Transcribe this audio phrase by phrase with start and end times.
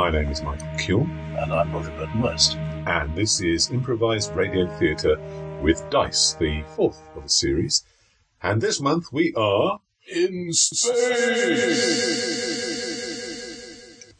[0.00, 2.56] My name is Michael Cule, And I'm Roger Burton West.
[2.56, 5.20] and this is Improvised Radio Theatre
[5.60, 7.84] with Dice, the fourth of a series.
[8.42, 10.94] And this month we are In space!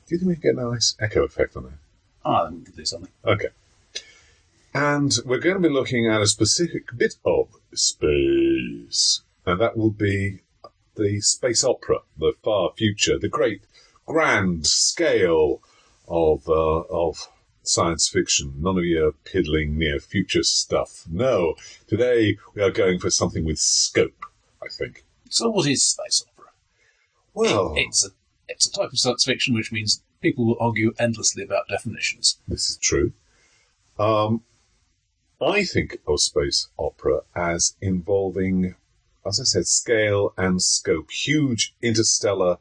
[0.07, 1.79] Do you think we can get a nice echo effect on that?
[2.26, 3.13] Ah, then we can do something.
[3.24, 3.49] Okay.
[4.74, 9.93] And we're going to be looking at a specific bit of space, and that will
[9.93, 10.41] be
[10.97, 13.63] the space opera, the far future, the great
[14.04, 15.63] grand scale
[16.11, 17.29] of uh, of
[17.63, 18.55] science fiction.
[18.59, 21.05] None of your piddling near future stuff.
[21.09, 21.55] No,
[21.87, 24.27] today we are going for something with scope.
[24.63, 25.05] I think.
[25.31, 26.51] So, what is space opera?
[27.33, 28.11] Well, It- it's a
[28.49, 32.38] it's a type of science fiction which means people will argue endlessly about definitions.
[32.49, 33.13] this is true.
[33.99, 34.43] Um,
[35.41, 38.75] I think of space opera as involving,
[39.25, 42.59] as I said, scale and scope, huge interstellar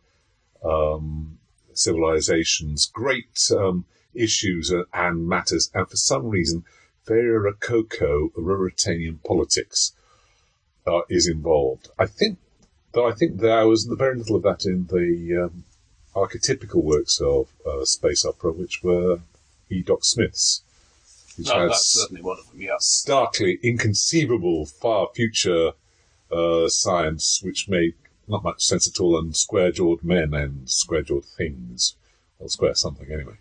[0.64, 1.38] um,
[1.80, 6.63] civilizations, great um, issues and, matters, and for some reason,
[7.05, 9.94] very rococo Ruritanian politics
[10.86, 11.89] uh, is involved.
[11.97, 12.38] I think,
[12.91, 15.63] though, I think there was very little of that in the um,
[16.16, 19.19] archetypical works of uh, space opera, which were
[19.69, 19.81] E.
[19.81, 20.64] Doc Smith's,
[21.38, 25.71] which No, has that's certainly one of them, Yeah, starkly inconceivable far future
[26.32, 27.95] uh, science, which made
[28.29, 31.95] not much sense at all, and square jawed men and square jawed things,
[32.39, 33.37] or square something anyway.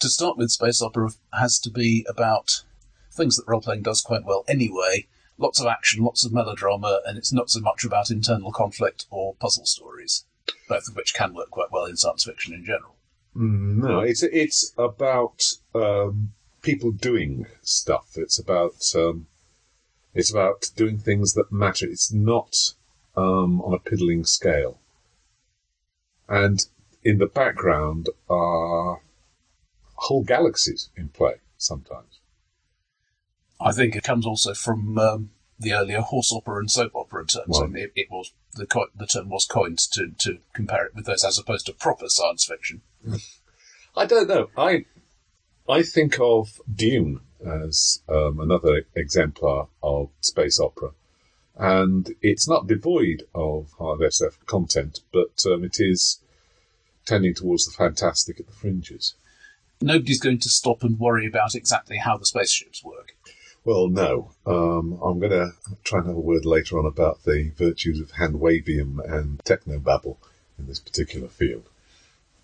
[0.00, 2.64] To start with, space opera has to be about
[3.12, 5.06] things that role playing does quite well anyway.
[5.38, 9.34] Lots of action, lots of melodrama, and it's not so much about internal conflict or
[9.34, 10.24] puzzle stories,
[10.68, 12.96] both of which can work quite well in science fiction in general.
[13.36, 18.12] Mm, No, it's it's about um, people doing stuff.
[18.16, 19.26] It's about um,
[20.14, 21.86] it's about doing things that matter.
[21.86, 22.74] It's not
[23.16, 24.78] um, on a piddling scale.
[26.28, 26.64] And
[27.02, 29.00] in the background are
[29.94, 32.20] whole galaxies in play sometimes.
[33.60, 37.46] I think it comes also from um, the earlier horse opera and soap opera terms.
[37.48, 41.06] Well- it, it was the co- the term was coined to, to compare it with
[41.06, 42.80] those as opposed to proper science fiction.
[43.96, 44.48] I don't know.
[44.56, 44.86] I
[45.68, 50.90] I think of Dune as um, another exemplar of space opera,
[51.60, 56.20] and it's not devoid of hard SF content, but um, it is
[57.04, 59.14] tending towards the fantastic at the fringes.
[59.82, 63.14] Nobody's going to stop and worry about exactly how the spaceships work.
[63.62, 64.32] Well, no.
[64.46, 65.52] Um, I'm going to
[65.84, 70.16] try and have a word later on about the virtues of handwavium and technobabble
[70.58, 71.68] in this particular field.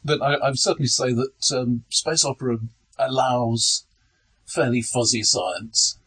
[0.05, 2.59] But I, I would certainly say that um, space opera
[2.99, 3.87] allows
[4.45, 5.99] fairly fuzzy science.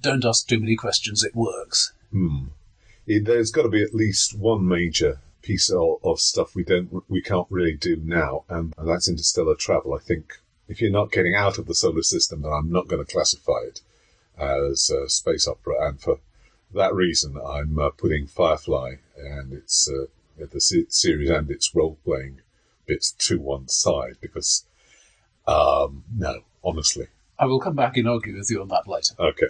[0.00, 1.92] Don't ask too many questions, it works.
[2.14, 2.44] Hmm.
[3.08, 7.02] It, there's got to be at least one major piece of, of stuff we don't
[7.10, 9.94] we can't really do now, and, and that's interstellar travel.
[9.94, 10.34] I think
[10.68, 13.64] if you're not getting out of the solar system, then I'm not going to classify
[13.66, 13.80] it
[14.38, 16.20] as uh, space opera, and for
[16.72, 20.06] that reason, I'm uh, putting Firefly and its uh,
[20.38, 22.42] the se- series and its role playing
[22.86, 24.64] bits to one side because
[25.48, 27.08] um, no, honestly,
[27.40, 29.16] I will come back and argue with you on that later.
[29.18, 29.48] Okay.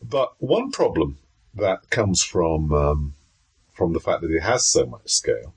[0.00, 1.18] But one problem
[1.56, 3.14] that comes from um,
[3.72, 5.54] from the fact that it has so much scale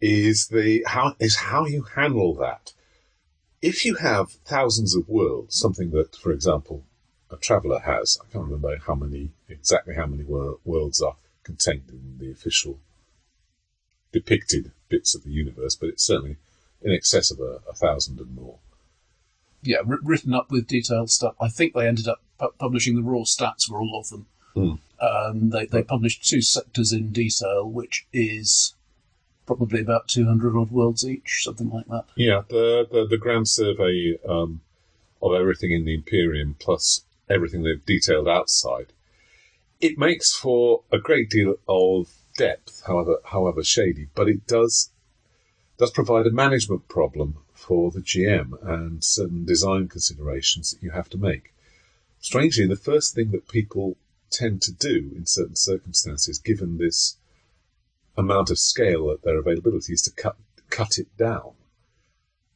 [0.00, 2.72] is the how is how you handle that.
[3.62, 6.84] If you have thousands of worlds, something that, for example,
[7.30, 11.88] a traveller has, I can't remember how many exactly how many wor- worlds are contained
[11.88, 12.78] in the official
[14.12, 16.36] depicted bits of the universe, but it's certainly
[16.82, 18.58] in excess of a, a thousand and more.
[19.62, 21.34] Yeah, wr- written up with detailed stuff.
[21.40, 24.26] I think they ended up pu- publishing the raw stats for all of them.
[24.54, 24.74] Hmm.
[25.00, 28.74] Um, they, they published two sectors in detail, which is
[29.46, 32.04] probably about 200 odd worlds each, something like that.
[32.16, 34.60] Yeah, the the, the grand survey um,
[35.22, 38.92] of everything in the Imperium plus everything they've detailed outside.
[39.80, 44.90] It makes for a great deal of depth, however however shady, but it does
[45.78, 51.08] does provide a management problem for the GM and certain design considerations that you have
[51.10, 51.52] to make.
[52.20, 53.96] Strangely, the first thing that people
[54.34, 57.16] tend to do in certain circumstances, given this
[58.16, 60.36] amount of scale at their availability, is to cut
[60.70, 61.52] cut it down.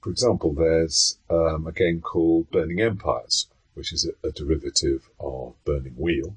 [0.00, 5.54] For example, there's um, a game called Burning Empires, which is a, a derivative of
[5.64, 6.36] Burning Wheel,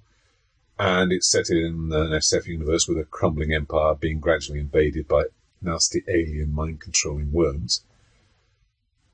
[0.78, 5.26] and it's set in an SF universe with a crumbling empire being gradually invaded by
[5.62, 7.84] nasty alien mind controlling worms.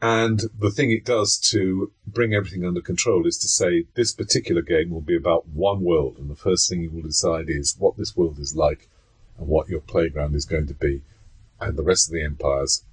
[0.02, 4.62] And the thing it does to bring everything under control is to say this particular
[4.62, 7.98] game will be about one world, and the first thing you will decide is what
[7.98, 8.90] this world is like
[9.40, 11.02] and what your playground is going to be.
[11.60, 12.84] and the rest of the empires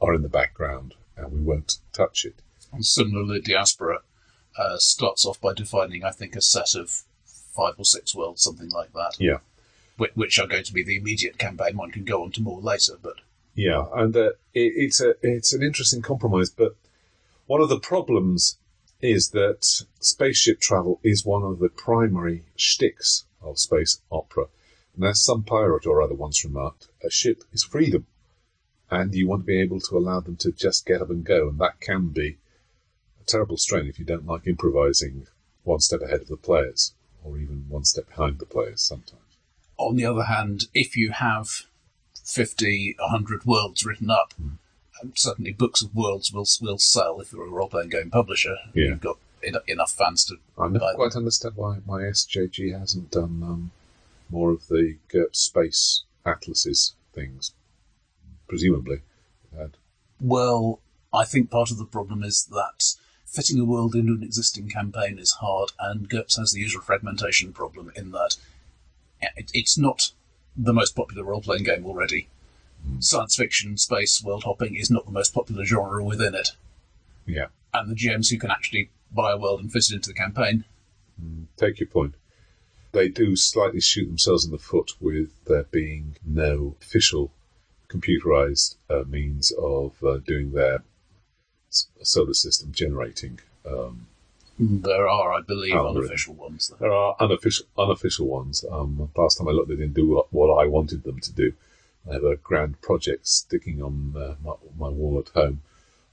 [0.00, 2.42] are in the background, and we won't touch it.
[2.72, 4.00] And similarly, Diaspora
[4.58, 8.70] uh, starts off by defining, I think, a set of five or six worlds, something
[8.70, 9.16] like that.
[9.18, 9.38] Yeah.
[9.96, 11.76] Which, which are going to be the immediate campaign.
[11.76, 13.16] One can go on to more later, but
[13.54, 16.50] Yeah, and uh, it, it's a it's an interesting compromise.
[16.50, 16.76] But
[17.46, 18.58] one of the problems
[19.00, 19.64] is that
[20.00, 24.46] spaceship travel is one of the primary shticks of space opera.
[24.94, 28.06] And as some pirate or other once remarked, a ship is freedom,
[28.90, 31.48] and you want to be able to allow them to just get up and go,
[31.48, 32.36] and that can be
[33.20, 35.26] a terrible strain if you don't like improvising
[35.64, 36.92] one step ahead of the players,
[37.24, 39.22] or even one step behind the players sometimes.
[39.76, 41.66] on the other hand, if you have
[42.30, 44.48] 50, 100 worlds written up, Hmm.
[45.02, 48.56] um, certainly books of worlds will will sell if you're a role playing game publisher.
[48.74, 48.88] Yeah.
[48.88, 50.36] You've got en- enough fans to.
[50.58, 53.70] I never quite understand why my SJG hasn't done um,
[54.28, 57.52] more of the GURP space atlases things.
[58.48, 59.00] Presumably,
[59.56, 59.76] had.
[60.20, 60.80] Well,
[61.12, 62.94] I think part of the problem is that
[63.24, 67.52] fitting a world into an existing campaign is hard, and GURPS has the usual fragmentation
[67.52, 68.36] problem in that
[69.22, 70.10] it, it's not
[70.56, 72.28] the most popular role playing game already.
[72.98, 76.52] Science fiction, space, world hopping is not the most popular genre within it.
[77.26, 80.14] Yeah, and the GMs who can actually buy a world and fit it into the
[80.14, 80.64] campaign.
[81.56, 82.14] take your point.
[82.92, 87.30] They do slightly shoot themselves in the foot with there being no official
[87.88, 90.82] computerized uh, means of uh, doing their
[91.68, 93.40] solar system generating.
[93.66, 94.06] Um,
[94.62, 96.02] There are, I believe, Algorithm.
[96.02, 96.68] unofficial ones.
[96.68, 96.76] Though.
[96.76, 98.62] There are unofficial unofficial ones.
[98.70, 101.54] Um, last time I looked, they didn't do what, what I wanted them to do.
[102.08, 105.62] I have a grand project sticking on uh, my, my wall at home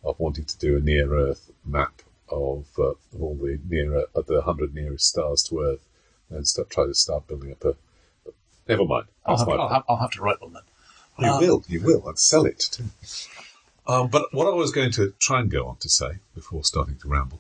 [0.02, 4.28] of wanting to do a near Earth map of, uh, of all the near of
[4.28, 5.86] the hundred nearest stars to Earth,
[6.30, 7.76] and start, try to start building up a.
[8.70, 9.08] Never mind.
[9.26, 10.64] I'll have, I'll, have, I'll have to write one then.
[11.20, 12.86] you Um, will, you will, I'd sell it too.
[13.88, 16.98] Um, but what I was going to try and go on to say before starting
[16.98, 17.40] to ramble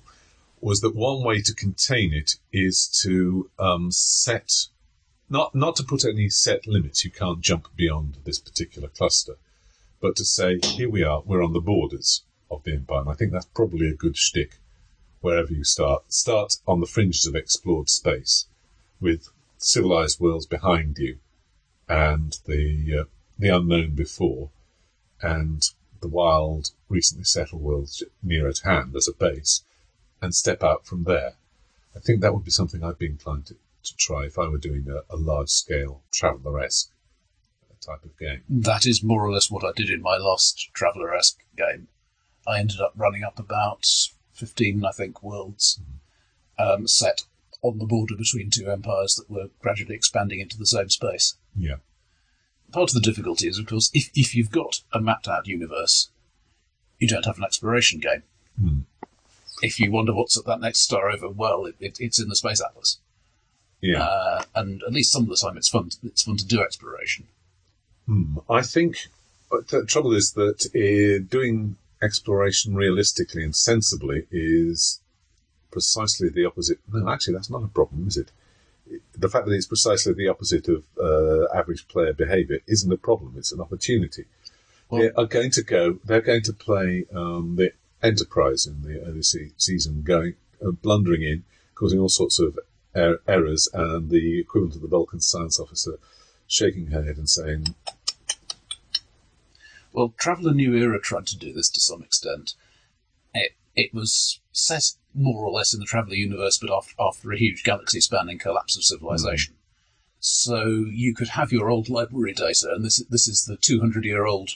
[0.59, 4.51] was that one way to contain it is to um, set,
[5.29, 7.05] not not to put any set limits.
[7.05, 9.35] You can't jump beyond this particular cluster,
[10.01, 13.01] but to say, here we are, we're on the borders of the empire.
[13.01, 14.59] And I think that's probably a good shtick
[15.21, 16.11] wherever you start.
[16.11, 18.47] Start on the fringes of explored space
[18.99, 21.17] with civilized worlds behind you
[21.87, 23.03] and the uh,
[23.39, 24.49] the unknown before,
[25.21, 25.69] and
[26.01, 29.63] the wild, recently settled worlds near at hand as a base,
[30.21, 31.33] and step out from there.
[31.95, 34.57] I think that would be something I'd be inclined to, to try if I were
[34.57, 36.91] doing a, a large scale traveller-esque
[37.87, 38.43] type of game.
[38.49, 41.87] That is more or less what I did in my last Traveller esque game.
[42.47, 43.85] I ended up running up about
[44.33, 45.79] 15, I think, worlds
[46.57, 47.23] um, set
[47.61, 51.35] on the border between two empires that were gradually expanding into the same space.
[51.55, 51.77] Yeah.
[52.71, 56.09] Part of the difficulty is, of course, if, if you've got a mapped out universe,
[56.99, 58.23] you don't have an exploration game.
[58.59, 58.79] Hmm.
[59.61, 62.35] If you wonder what's at that next star over, well, it, it, it's in the
[62.35, 62.99] Space Atlas.
[63.81, 64.03] Yeah.
[64.03, 67.27] Uh, and at least some of the time it's fun, it's fun to do exploration.
[68.05, 68.37] Hmm.
[68.49, 69.07] I think
[69.49, 74.99] but the trouble is that uh, doing exploration realistically and sensibly is
[75.71, 76.79] precisely the opposite.
[76.91, 78.31] No, actually, that's not a problem, is it?
[79.17, 83.35] The fact that it's precisely the opposite of uh, average player behaviour isn't a problem.
[83.37, 84.25] It's an opportunity.
[84.89, 85.99] Well- they are going to go.
[86.03, 87.73] They're going to play um, the
[88.03, 90.35] Enterprise in the early se- season, going
[90.65, 91.43] uh, blundering in,
[91.75, 92.59] causing all sorts of
[92.95, 95.97] er- errors, and the equivalent of the Vulcan science officer
[96.47, 97.75] shaking her head and saying,
[99.91, 102.53] Well, Traveller New Era tried to do this to some extent.
[103.33, 107.37] It, it was set more or less in the Traveller universe, but after, after a
[107.37, 109.55] huge galaxy spanning collapse of civilization.
[110.19, 114.25] So you could have your old library data, and this, this is the 200 year
[114.25, 114.51] old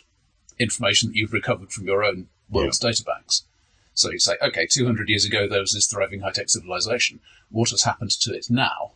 [0.59, 3.43] information that you've recovered from your own world's databanks.
[3.93, 7.19] So you say, okay, 200 years ago there was this thriving high tech civilization.
[7.49, 8.91] What has happened to it now?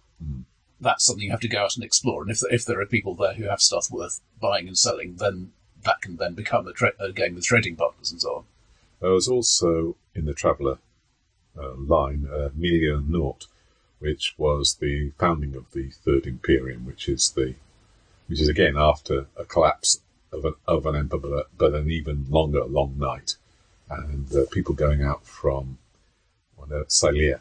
[0.79, 2.21] That's something you have to go out and explore.
[2.21, 5.51] And if, if there are people there who have stuff worth buying and selling, then
[5.83, 8.43] that can then become a, tra- a game with trading partners and so on.
[9.01, 10.79] There was also in the Traveller
[11.57, 13.47] uh, line uh, a Milieu Naught,
[13.99, 17.55] which was the founding of the Third Imperium, which is the
[18.27, 22.25] which is again after a collapse of an of an empire, but, but an even
[22.29, 23.35] longer long night,
[23.89, 25.77] and uh, people going out from
[26.57, 27.39] well, Sylea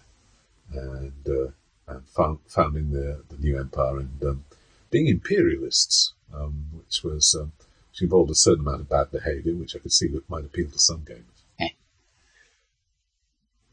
[0.72, 1.50] and uh,
[1.86, 4.44] and found, founding the the new empire and um,
[4.90, 7.52] being imperialists, um, which was um,
[7.90, 10.70] which involved a certain amount of bad behaviour, which I could see that might appeal
[10.70, 11.34] to some gamers.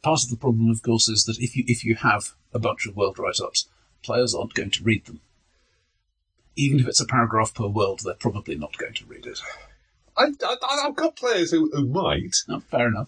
[0.01, 2.87] Part of the problem, of course, is that if you if you have a bunch
[2.87, 3.67] of world write-ups,
[4.01, 5.21] players aren't going to read them.
[6.55, 9.39] Even if it's a paragraph per world, they're probably not going to read it.
[10.17, 10.31] I,
[10.83, 12.35] I've got players who, who might.
[12.49, 13.07] Oh, fair enough.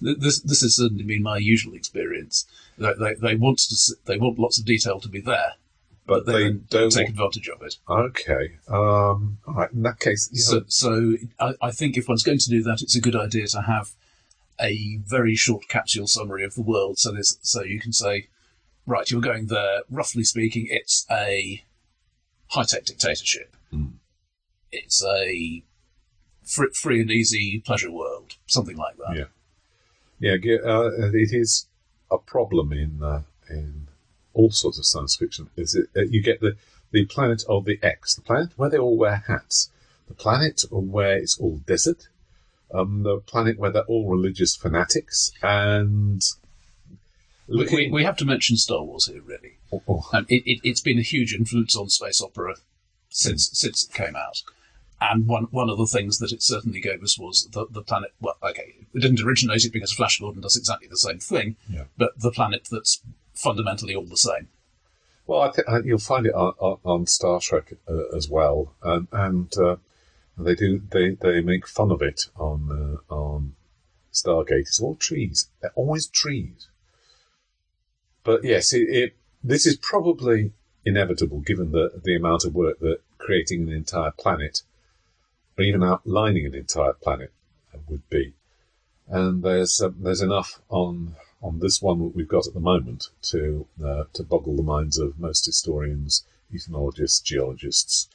[0.00, 2.46] This this has certainly been my usual experience.
[2.76, 5.54] They, they, they want to they want lots of detail to be there,
[6.06, 7.76] But but they, don't take advantage of it.
[7.88, 8.58] Okay.
[8.68, 9.72] Um, all right.
[9.72, 12.82] In that case, So, know, so I, I think if one's going to do that,
[12.82, 13.92] it's a good idea to have
[14.60, 16.98] a very short capsule summary of the world.
[16.98, 18.28] So there's, so you can say,
[18.86, 19.80] right, you're going there.
[19.90, 21.64] Roughly speaking, it's a
[22.48, 23.56] high-tech dictatorship.
[23.70, 23.86] Hmm.
[24.70, 25.62] It's a
[26.44, 29.28] free, free and easy pleasure world, something like that.
[30.20, 30.36] Yeah.
[30.42, 31.66] yeah, uh, it is
[32.10, 33.88] a problem in uh, in
[34.32, 35.50] all sorts of science fiction.
[35.56, 36.56] Is it uh, you get the
[36.92, 39.70] the planet of the X, the planet where they all wear hats,
[40.06, 42.08] the planet where it's all desert,
[42.72, 46.22] um, the planet where they're all religious fanatics, and
[47.48, 49.58] We, we, we have to mention Star Wars here, really.
[49.72, 52.54] oh, oh, Um, it, it, it's been a huge influence on space opera
[53.10, 54.42] since since it came out.
[55.10, 58.12] And one one of the things that it certainly gave us was the, the planet.
[58.20, 61.84] Well, okay, it didn't originate it because Flash Gordon does exactly the same thing, Yeah.
[61.96, 63.02] but the planet that's
[63.34, 64.48] fundamentally all the same.
[65.26, 69.08] Well, I think you'll find it on, on, on Star Trek uh, as well, um,
[69.10, 69.76] and uh,
[70.36, 73.54] they do they, they make fun of it on uh, on
[74.12, 74.60] Stargate.
[74.68, 75.48] It's all trees.
[75.60, 76.68] They're always trees.
[78.22, 80.52] But yes, it, it this is probably
[80.84, 84.62] inevitable given the the amount of work that creating an entire planet,
[85.56, 87.32] or even outlining an entire planet,
[87.72, 88.34] uh, would be.
[89.08, 93.08] And there's uh, there's enough on on this one that we've got at the moment
[93.22, 98.08] to uh, to boggle the minds of most historians, ethnologists, geologists,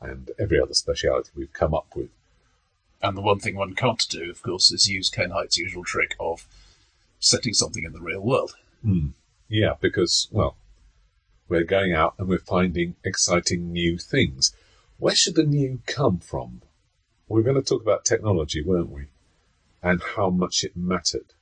[0.00, 2.10] and every other speciality we've come up with.
[3.02, 6.14] And the one thing one can't do, of course, is use Ken Hite's usual trick
[6.18, 6.46] of
[7.18, 8.54] setting something in the real world.
[9.48, 10.56] Yeah, because well,
[11.48, 14.54] we're going out and we're finding exciting new things.
[14.98, 16.62] Where should the new come from?
[17.28, 19.06] We're going to talk about technology, weren't we?
[19.82, 21.34] And how much it mattered.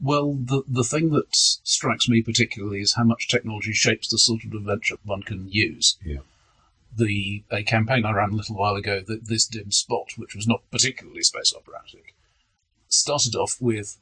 [0.00, 4.44] Well, the the thing that strikes me particularly is how much technology shapes the sort
[4.44, 5.96] of adventure one can use.
[6.04, 6.18] Yeah.
[6.94, 10.46] The a campaign I ran a little while ago, that this dim spot, which was
[10.46, 12.14] not particularly space operatic,
[12.88, 13.98] started off with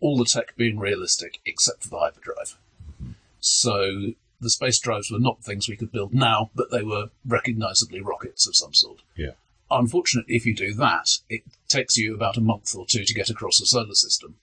[0.00, 2.58] all the tech being realistic except for the hyperdrive.
[3.02, 3.12] Mm-hmm.
[3.40, 8.00] So the space drives were not things we could build now, but they were recognizably
[8.02, 9.00] rockets of some sort.
[9.16, 9.32] Yeah.
[9.70, 13.30] Unfortunately, if you do that, it takes you about a month or two to get
[13.30, 14.36] across the solar system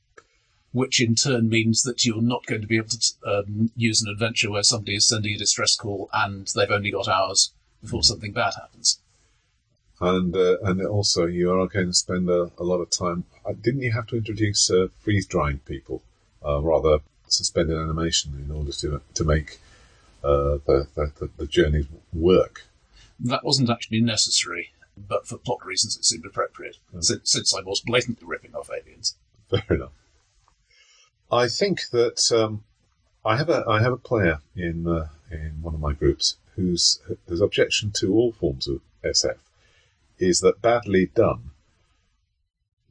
[0.74, 4.12] which in turn means that you're not going to be able to um, use an
[4.12, 8.34] adventure where somebody is sending a distress call and they've only got hours before something
[8.34, 9.00] bad happens.
[10.01, 13.24] And uh, and also you are going to spend a, a lot of time.
[13.46, 16.01] Uh, didn't you have to introduce uh, freeze drying people,
[16.46, 19.60] uh, rather suspended animation in order to to make
[20.24, 22.65] uh, the, the the the journeys work?
[23.20, 27.82] That wasn't actually necessary, but for plot reasons it seemed appropriate, since, since I was
[27.82, 29.16] blatantly ripping off aliens.
[29.50, 29.92] Fair enough.
[31.32, 32.64] I think that um,
[33.26, 37.02] I have a I have a player in uh, in one of my groups whose
[37.28, 39.38] whose objection to all forms of SF
[40.20, 41.52] is that badly done,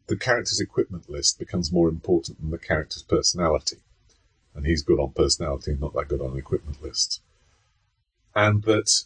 [0.07, 3.79] the character's equipment list becomes more important than the character's personality,
[4.55, 7.21] and he's good on personality and not that good on equipment lists,
[8.35, 9.05] and that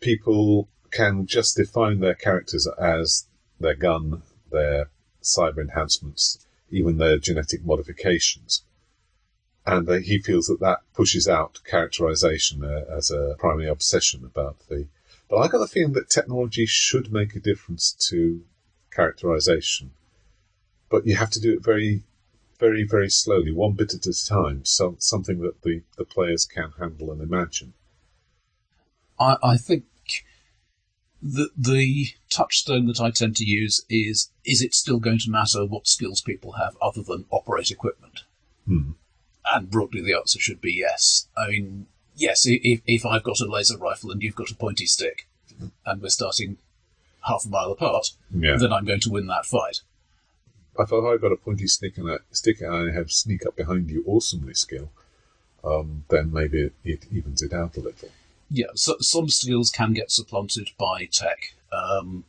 [0.00, 3.26] people can just define their characters as
[3.58, 4.90] their gun, their
[5.22, 8.62] cyber enhancements, even their genetic modifications.
[9.64, 14.56] And uh, he feels that that pushes out characterization uh, as a primary obsession about
[14.68, 14.86] the.
[15.28, 18.42] But I got the feeling that technology should make a difference to
[18.90, 19.92] characterization,
[20.90, 22.02] but you have to do it very,
[22.58, 24.64] very, very slowly, one bit at a time.
[24.64, 27.72] So something that the the players can handle and imagine.
[29.18, 29.84] I, I think
[31.22, 35.64] the the touchstone that I tend to use is is it still going to matter
[35.64, 38.20] what skills people have other than operate equipment?
[38.66, 38.92] Hmm.
[39.52, 41.28] And broadly, the answer should be yes.
[41.36, 41.86] I mean,
[42.16, 45.26] yes, if, if I've got a laser rifle and you've got a pointy stick,
[45.84, 46.58] and we're starting
[47.26, 48.56] half a mile apart, Yeah.
[48.56, 49.80] then I'm going to win that fight.
[50.78, 53.90] If I've got a pointy stick and a stick and I have sneak up behind
[53.90, 54.90] you awesomely skill,
[55.64, 58.08] um, then maybe it, it evens it out a little.
[58.54, 61.54] Yeah, so, some skills can get supplanted by tech.
[61.72, 62.24] Um,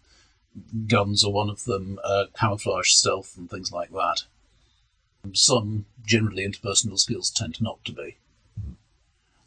[0.87, 4.23] guns are one of them, uh, camouflage, stealth, and things like that.
[5.33, 8.15] Some generally interpersonal skills tend not to be.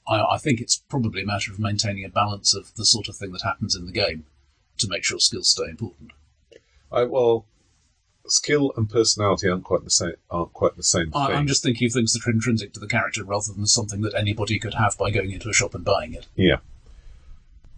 [0.06, 3.16] I, I think it's probably a matter of maintaining a balance of the sort of
[3.16, 4.26] thing that happens in the game
[4.76, 6.10] to make sure skills stay important.
[6.92, 7.46] I, well,
[8.30, 10.14] skill and personality aren't quite the same.
[10.30, 11.36] Aren't quite the same I, thing.
[11.36, 14.14] I'm just thinking of things that are intrinsic to the character rather than something that
[14.14, 16.26] anybody could have by going into a shop and buying it.
[16.34, 16.58] Yeah.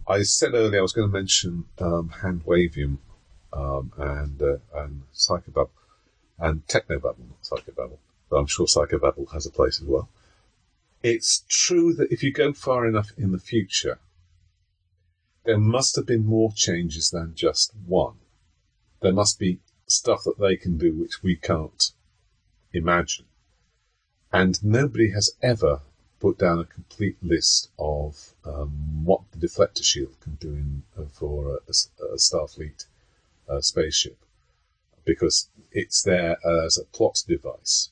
[0.07, 2.97] I said earlier I was going to mention um, hand wavium
[3.53, 5.69] um, and uh, and Psychobabble
[6.39, 7.97] and Technobabble, not Psychobabble,
[8.29, 10.09] but I'm sure Psychobabble has a place as well.
[11.03, 13.99] It's true that if you go far enough in the future,
[15.45, 18.15] there must have been more changes than just one.
[19.01, 19.59] There must be
[19.91, 21.91] stuff that they can do which we can't
[22.73, 23.25] imagine.
[24.31, 25.81] And nobody has ever
[26.19, 31.05] put down a complete list of um, what the deflector shield can do in, uh,
[31.11, 32.85] for a, a, a Starfleet
[33.49, 34.17] uh, spaceship
[35.05, 37.89] because it's there as a plot device.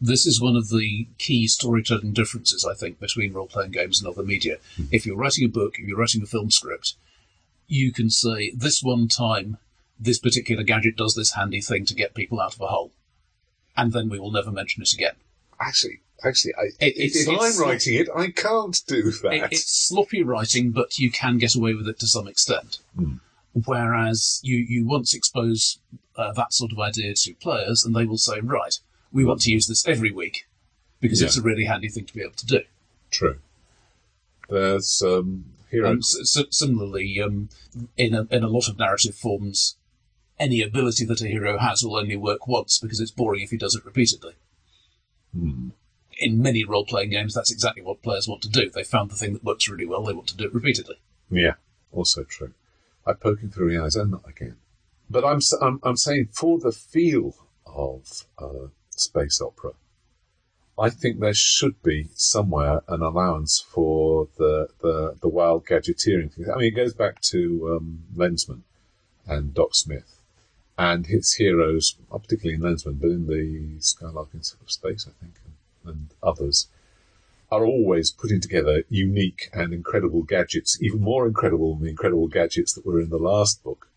[0.00, 4.08] This is one of the key storytelling differences, I think, between role playing games and
[4.08, 4.58] other media.
[4.76, 4.88] Mm.
[4.92, 6.94] If you're writing a book, if you're writing a film script,
[7.66, 9.56] you can say, this one time,
[9.98, 12.92] this particular gadget does this handy thing to get people out of a hole.
[13.76, 15.14] And then we will never mention it again.
[15.60, 19.32] Actually, actually, I, It- if, it's- if it's- I'm writing it, I can't do that.
[19.32, 22.78] It, it's sloppy writing, but you can get away with it to some extent.
[22.94, 23.14] Hmm.
[23.64, 25.78] Whereas you, you once expose
[26.16, 28.78] uh, that sort of idea to players, and they will say, right,
[29.12, 30.46] we want to use this every week
[31.00, 31.26] because Yeah.
[31.28, 32.60] it's a really handy thing to be able to do.
[33.10, 33.38] True.
[34.48, 35.46] There's um.
[35.72, 37.48] And s- s- similarly, um,
[37.96, 39.76] in, a, in a lot of narrative forms,
[40.38, 43.56] any ability that a hero has will only work once because it's boring if he
[43.56, 44.34] does it repeatedly.
[45.34, 45.68] Hmm.
[46.18, 48.70] In many role playing games, that's exactly what players want to do.
[48.70, 50.96] They found the thing that works really well, they want to do it repeatedly.
[51.30, 51.54] Yeah,
[51.92, 52.54] also true.
[53.06, 54.56] I poke him through the eyes and not again.
[55.08, 57.34] But I'm I'm, I'm saying for the feel
[57.66, 59.72] of uh, space opera,
[60.78, 66.46] I think there should be somewhere an allowance for the the, the wild gadgeteering thing.
[66.52, 68.62] I mean, it goes back to um, Lensman
[69.26, 70.15] and Doc Smith
[70.78, 75.94] and his heroes, particularly in Lensman, but in the Skylark in Space, I think, and,
[75.94, 76.68] and others
[77.50, 82.72] are always putting together unique and incredible gadgets, even more incredible than the incredible gadgets
[82.74, 83.88] that were in the last book.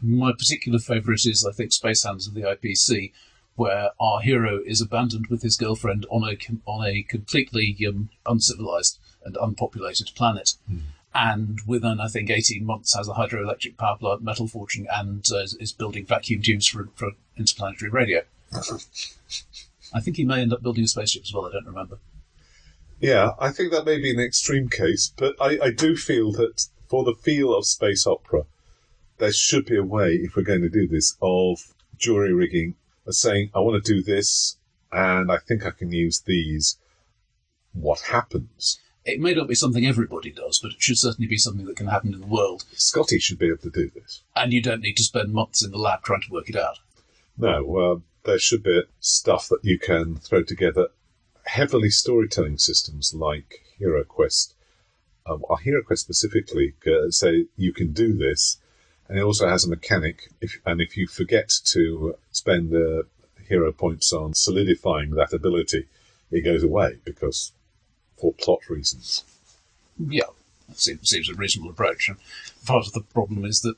[0.00, 3.12] My particular favourite is, I think, Spacehounds of the IPC,
[3.54, 8.98] where our hero is abandoned with his girlfriend on a on a completely um, uncivilized
[9.24, 10.54] and unpopulated planet,
[11.14, 15.38] and within I think eighteen months has a hydroelectric power plant, metal forging, and uh,
[15.38, 18.22] is- is building vacuum tubes for for interplanetary radio.
[19.94, 21.46] I think he may end up building a spaceship as well.
[21.46, 21.98] I don't remember.
[23.00, 26.66] Yeah, I think that may be an extreme case, but I, I do feel that
[26.88, 28.44] for the feel of space opera,
[29.18, 32.74] there should be a way, if we're going to do this, of jury rigging,
[33.06, 34.56] of saying, I want to do this,
[34.92, 36.78] and I think I can use these.
[37.72, 38.78] What happens?
[39.04, 41.88] It may not be something everybody does, but it should certainly be something that can
[41.88, 44.22] happen in the world, Scotty should be able to do this.
[44.36, 46.78] and you don't need to spend months in the lab trying to work it out.
[47.36, 50.88] No, there should be stuff that you can throw together.
[51.46, 54.54] Heavily storytelling systems like HeroQuest,
[55.26, 58.58] um, or HeroQuest specifically, uh, say you can do this,
[59.08, 60.30] and it also has a mechanic.
[60.40, 63.02] If and if you forget to spend uh,
[63.48, 65.86] hero points on solidifying that ability,
[66.30, 67.52] it goes away because
[68.22, 69.24] for plot reasons.
[69.98, 70.30] Yeah,
[70.68, 72.08] that seems, seems a reasonable approach.
[72.08, 72.18] And
[72.64, 73.74] part of the problem is that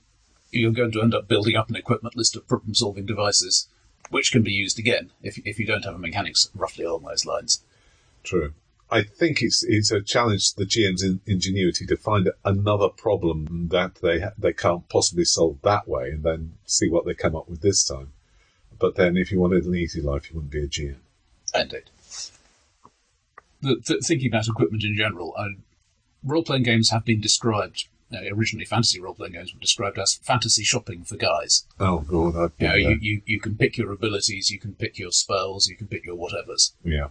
[0.51, 3.69] you're going to end up building up an equipment list of problem solving devices,
[4.11, 7.25] which can be used again if, if you don't have a mechanics roughly along those
[7.25, 7.63] lines.
[8.23, 8.53] True.
[8.91, 13.69] I think it's it's a challenge to the GM's in, ingenuity to find another problem
[13.71, 17.35] that they ha- they can't possibly solve that way, and then see what they come
[17.35, 18.13] up with this time.
[18.79, 20.97] But then, if you wanted an easy life, you wouldn't be a GM.
[21.55, 21.91] Indeed.
[23.65, 25.49] The, th- thinking about equipment in general, uh,
[26.23, 27.89] role playing games have been described.
[28.13, 31.65] Uh, originally, fantasy role playing games were described as fantasy shopping for guys.
[31.81, 35.11] Oh God, You, know, you, you, you can pick your abilities, you can pick your
[35.11, 36.73] spells, you can pick your whatevers.
[36.85, 37.09] yeah,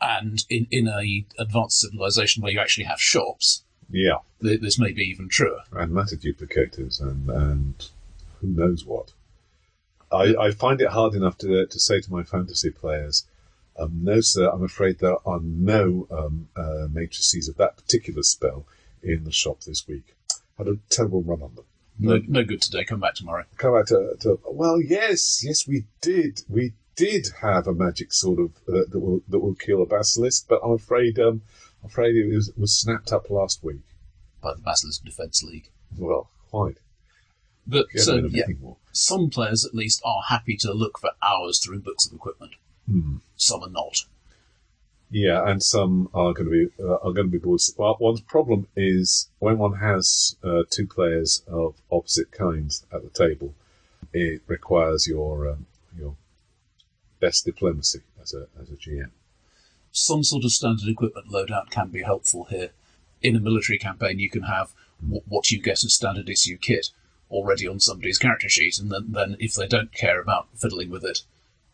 [0.00, 4.92] And in, in a advanced civilization where you actually have shops, yeah, th- this may
[4.92, 5.60] be even truer.
[5.72, 7.88] and matter duplicators, and and
[8.40, 9.12] who knows what.
[10.10, 13.26] I, I find it hard enough to to say to my fantasy players,
[13.78, 18.66] um, no, sir, I'm afraid there are no um, uh, matrices of that particular spell
[19.02, 20.14] in the shop this week.
[20.58, 21.64] Had a terrible run on them.
[21.98, 22.84] No, no good today.
[22.84, 23.44] Come back tomorrow.
[23.56, 28.38] Come back to, to well, yes, yes, we did, we did have a magic sort
[28.38, 31.42] of uh, that will that will kill a basilisk, but I'm afraid um,
[31.82, 33.82] I'm afraid it was was snapped up last week.
[34.40, 35.70] by the Basilisk Defence League.
[35.96, 36.78] Well, quite.
[37.66, 38.44] But so, yeah,
[38.92, 42.52] some players at least are happy to look for hours through books of equipment.
[42.86, 43.16] Hmm.
[43.36, 44.04] Some are not.
[45.10, 47.60] Yeah, and some are going to be uh, are going to be bored.
[47.76, 53.10] Well, one's problem is when one has uh, two players of opposite kinds at the
[53.10, 53.54] table,
[54.12, 55.66] it requires your um,
[55.96, 56.16] your
[57.20, 59.10] best diplomacy as a as a GM.
[59.92, 62.70] Some sort of standard equipment loadout can be helpful here.
[63.22, 66.90] In a military campaign, you can have w- what you get as standard issue kit,
[67.30, 71.04] already on somebody's character sheet, and then, then if they don't care about fiddling with
[71.04, 71.22] it,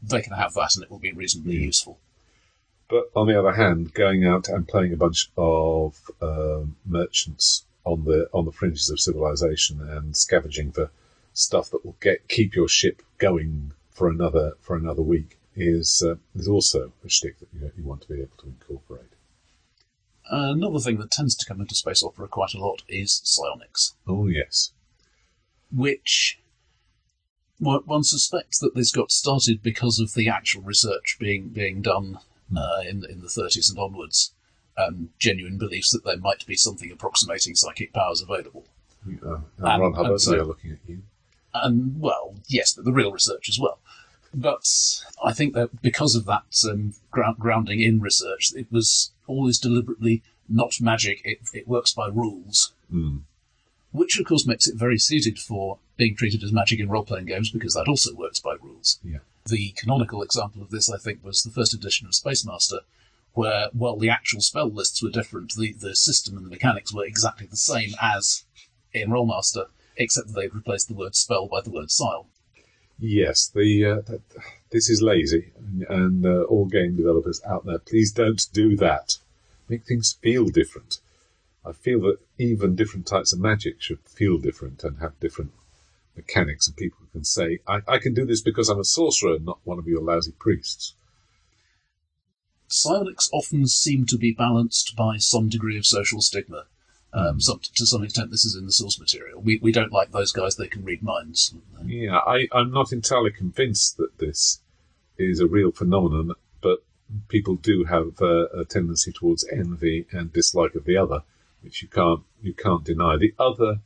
[0.02, 1.98] they can have that and it will be reasonably useful.
[2.88, 8.04] But on the other hand, going out and playing a bunch of um merchants on
[8.04, 10.90] the on the fringes of civilization and scavenging for
[11.32, 16.16] stuff that will get keep your ship going for another for another week is uh,
[16.34, 19.10] is also a shtick that you, you want to be able to incorporate.
[20.32, 23.94] Another thing that tends to come into space opera quite a lot is psionics.
[24.06, 24.72] Oh yes,
[25.72, 26.40] which
[27.60, 32.18] one suspects that this got started because of the actual research being being done
[32.56, 34.32] uh, in in the 30s and onwards,
[34.76, 38.64] and genuine beliefs that there might be something approximating psychic powers available.
[39.06, 41.02] uh, and And- Ron Hubbard, and so- we are looking at you.
[41.52, 43.78] And well, yes, but the real research as well.
[44.32, 44.64] But
[45.24, 50.22] I think that because of that um, ground, grounding in research, it was always deliberately
[50.48, 51.20] not magic.
[51.24, 52.72] It, it works by rules.
[52.92, 53.22] Mm.
[53.92, 57.26] which of course makes it very suited for being treated as magic in role playing
[57.26, 58.98] games because that also works by rules.
[59.04, 59.18] Yeah.
[59.46, 62.78] The canonical example of this, I think, was the first edition of Space Master,
[63.34, 67.04] where, while the actual spell lists were different, the, the system and the mechanics were
[67.04, 68.44] exactly the same as
[68.94, 69.66] in Rolemaster,
[69.98, 72.28] except that they'd replaced the word spell by the word sile.
[72.98, 74.22] Yes, the uh, that,
[74.70, 79.18] this is lazy, and, and uh, all game developers out there, please don't do that.
[79.68, 81.00] Make things feel different.
[81.62, 85.52] I feel that even different types of magic should feel different and have different
[86.16, 89.60] mechanics, and people can say, I, "I can do this because I'm a sorcerer, not
[89.64, 90.94] one of your lousy priests."
[92.68, 96.66] Psionics often seem to be balanced by some degree of social stigma.
[97.12, 99.40] Um, some, to some extent, this is in the source material.
[99.40, 101.52] We, we don't like those guys, they can read minds.
[101.84, 104.60] Yeah, I, I'm not entirely convinced that this
[105.18, 106.84] is a real phenomenon, but
[107.28, 111.22] people do have uh, a tendency towards envy and dislike of the other,
[111.62, 113.16] which you can't you can't deny.
[113.16, 113.80] The other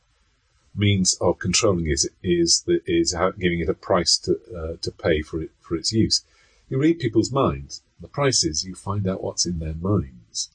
[0.75, 4.91] means of controlling it is that is how, giving it a price to uh, to
[4.91, 6.25] pay for it for its use.
[6.69, 7.83] You read people's minds.
[8.01, 10.51] The price is you find out what's in their minds.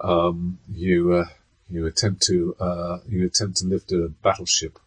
[0.00, 1.28] Um, you uh,
[1.70, 4.78] you attempt to uh, you attempt to lift a battleship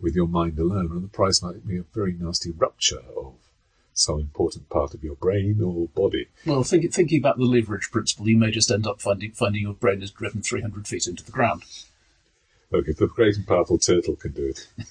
[0.00, 3.34] with your mind alone, and the price might be a very nasty rupture of
[3.92, 6.28] some important part of your brain or body.
[6.46, 9.74] Well, think, thinking about the leverage principle, you may just end up finding finding your
[9.74, 11.62] brain is driven 300 feet into the ground.
[12.70, 14.68] Look, if the great and powerful turtle can do it,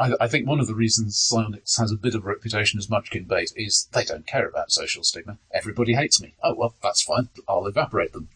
[0.00, 2.88] I, I think one of the reasons psionics has a bit of a reputation as
[2.88, 5.38] Munchkin bait is they don't care about social stigma.
[5.52, 6.34] Everybody hates me.
[6.42, 7.28] Oh, well, that's fine.
[7.46, 8.28] I'll evaporate them.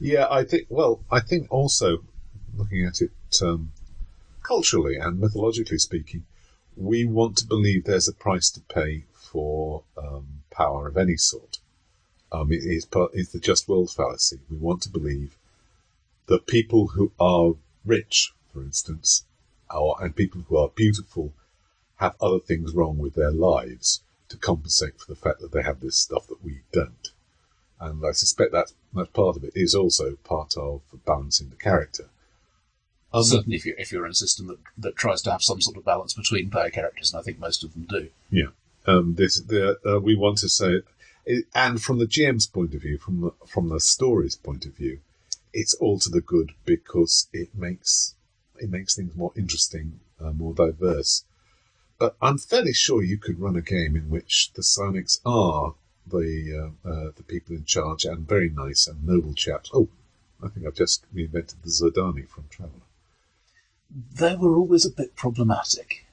[0.00, 0.66] yeah, I think.
[0.68, 2.04] Well, I think also
[2.56, 3.72] looking at it um,
[4.42, 6.24] culturally and mythologically speaking,
[6.76, 11.58] we want to believe there's a price to pay for um, power of any sort.
[12.30, 14.40] Um, it is part, it's the just world fallacy.
[14.50, 15.36] We want to believe
[16.32, 17.52] that people who are
[17.84, 19.24] rich, for instance,
[19.70, 21.34] or, and people who are beautiful
[21.96, 25.80] have other things wrong with their lives to compensate for the fact that they have
[25.80, 27.10] this stuff that we don't.
[27.78, 32.08] And I suspect that that part of it is also part of balancing the character.
[33.12, 35.60] Um, Certainly, if you're, if you're in a system that, that tries to have some
[35.60, 38.08] sort of balance between player characters, and I think most of them do.
[38.86, 40.80] um, this the, uh, we want to say,
[41.26, 44.72] it, and from the GM's point of view, from the from the story's point of
[44.72, 45.00] view,
[45.52, 48.14] it's all to the good because it makes
[48.58, 51.24] it makes things more interesting, uh, more diverse.
[51.98, 55.74] But I'm fairly sure you could run a game in which the Psionics are
[56.06, 59.70] the uh, uh, the people in charge and very nice and noble chaps.
[59.72, 59.88] Oh,
[60.42, 62.86] I think I've just reinvented the Zhodani from Traveller.
[64.14, 66.06] They were always a bit problematic,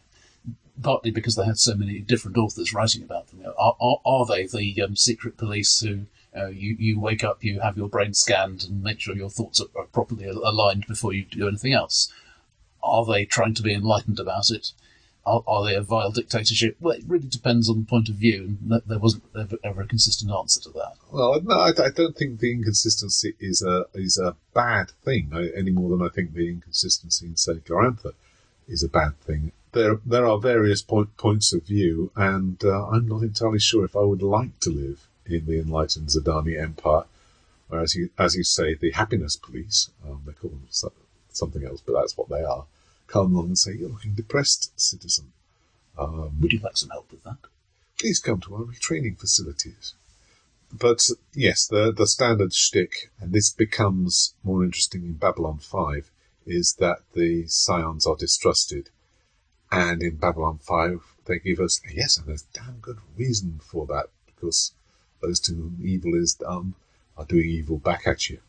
[0.82, 3.44] partly because they had so many different authors writing about them.
[3.58, 7.60] Are, are, are they the um, secret police who uh, you, you wake up, you
[7.60, 11.26] have your brain scanned, and make sure your thoughts are, are properly aligned before you
[11.26, 12.12] do anything else?
[12.84, 14.72] Are they trying to be enlightened about it?
[15.26, 16.78] Are, are they a vile dictatorship?
[16.80, 19.88] Well, it really depends on the point of view, and there wasn't ever, ever a
[19.88, 20.94] consistent answer to that.
[21.12, 25.72] Well, no, I, I don't think the inconsistency is a is a bad thing any
[25.72, 28.14] more than I think the inconsistency in say Glorantha
[28.68, 29.52] is a bad thing.
[29.74, 33.96] There there are various point, points of view, and uh, I'm not entirely sure if
[33.96, 37.06] I would like to live in the enlightened Zhodani Empire,
[37.68, 40.92] where, as you as you say, the happiness police um, they call them so,
[41.32, 42.66] something else, but that's what they are.
[43.08, 45.34] Come along and say you're looking depressed, citizen.
[45.98, 47.38] Um, Would you like some help with that?
[48.00, 49.94] please come to our retraining facilities.
[50.72, 51.02] But
[51.34, 56.10] yes, the the standard shtick, and this becomes more interesting in Babylon Five,
[56.46, 58.90] is that the psions are distrusted,
[59.72, 64.08] and in Babylon Five they give us yes, and there's damn good reason for that
[64.26, 64.74] because
[65.22, 66.74] those to whom evil is done
[67.18, 68.40] are doing evil back at you.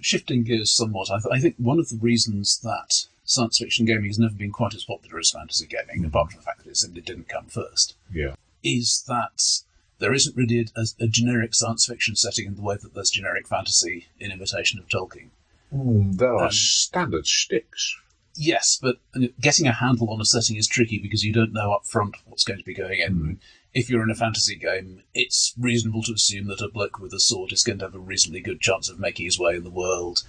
[0.00, 4.06] Shifting gears somewhat, I, th- I think one of the reasons that science fiction gaming
[4.06, 6.76] has never been quite as popular as fantasy gaming, apart from the fact that it
[6.76, 8.34] simply didn't come first, Yeah.
[8.62, 9.42] is that
[9.98, 13.48] there isn't really a, a generic science fiction setting in the way that there's generic
[13.48, 15.30] fantasy in imitation of Tolkien.
[15.74, 17.96] Mm, there are Um, standard shticks.
[18.36, 18.98] Yes, but
[19.40, 22.44] getting a handle on a setting is tricky because you don't know up front what's
[22.44, 23.40] going to be going in.
[23.74, 27.20] If you're in a fantasy game, it's reasonable to assume that a bloke with a
[27.20, 29.70] sword is going to have a reasonably good chance of making his way in the
[29.70, 30.24] world.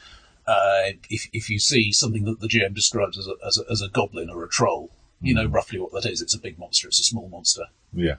[0.45, 3.82] Uh, if, if you see something that the GM describes as a, as a, as
[3.82, 6.21] a goblin or a troll, you know roughly what that is.
[6.21, 7.65] It's a big monster, it's a small monster.
[7.93, 8.15] Yeah.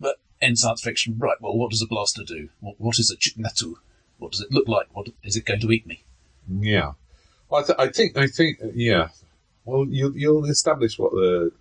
[0.00, 2.48] But in science fiction, right, well, what does a blaster do?
[2.60, 3.74] What, what is a chiknatu?
[4.18, 4.86] What does it look like?
[4.92, 6.04] What is it going to eat me?
[6.48, 6.92] Yeah.
[7.48, 9.08] Well, I, th- I think, I think, yeah.
[9.64, 11.52] Well, you'll, you'll establish what the,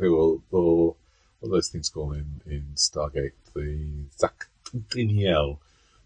[0.00, 0.96] or, or
[1.40, 5.58] what those things called in, in Stargate, the zat'nik'tel,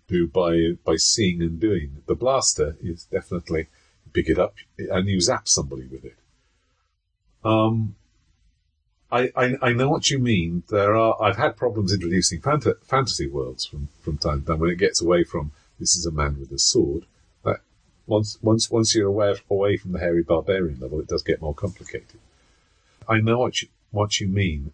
[0.09, 2.03] do by, by seeing and doing.
[2.07, 3.67] The blaster is definitely
[4.13, 6.17] pick it up and you zap somebody with it.
[7.45, 7.97] Um,
[9.11, 10.63] I, I, I know what you mean.
[10.71, 14.71] There are, I've had problems introducing fanta- fantasy worlds from, from time to time when
[14.71, 17.05] it gets away from this is a man with a sword.
[17.45, 17.61] That
[18.07, 21.55] once, once, once you're away, away from the hairy barbarian level, it does get more
[21.55, 22.21] complicated.
[23.09, 24.73] I know what you, what you mean.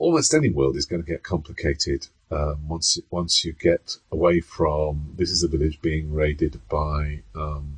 [0.00, 5.12] Almost any world is going to get complicated um, once once you get away from
[5.18, 7.76] this is a village being raided by um,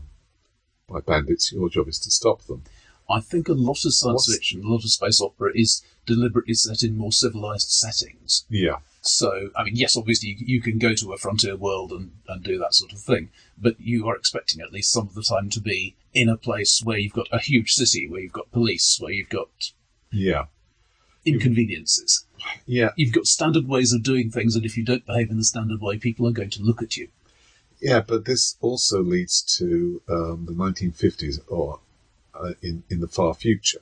[0.89, 1.53] by bandits.
[1.53, 2.63] Your job is to stop them.
[3.11, 6.55] I think a lot of science What's- fiction, a lot of space opera is deliberately
[6.55, 8.45] set in more civilized settings.
[8.49, 12.13] Yeah, So, I mean, yes, obviously you, you can go to a frontier world and,
[12.29, 15.23] and do that sort of thing, but you are expecting at least some of the
[15.23, 18.51] time to be in a place where you've got a huge city, where you've got
[18.53, 19.73] police, where you've got
[20.13, 20.45] yeah,
[21.25, 22.25] inconveniences.
[22.67, 25.45] yeah, You've got standard ways of doing things, and if you don't behave in the
[25.45, 27.09] standard way, people are going to look at you.
[27.81, 28.01] yeah.
[28.01, 31.81] But this also leads to um, the 1950s or
[32.35, 33.81] uh, in in the far future,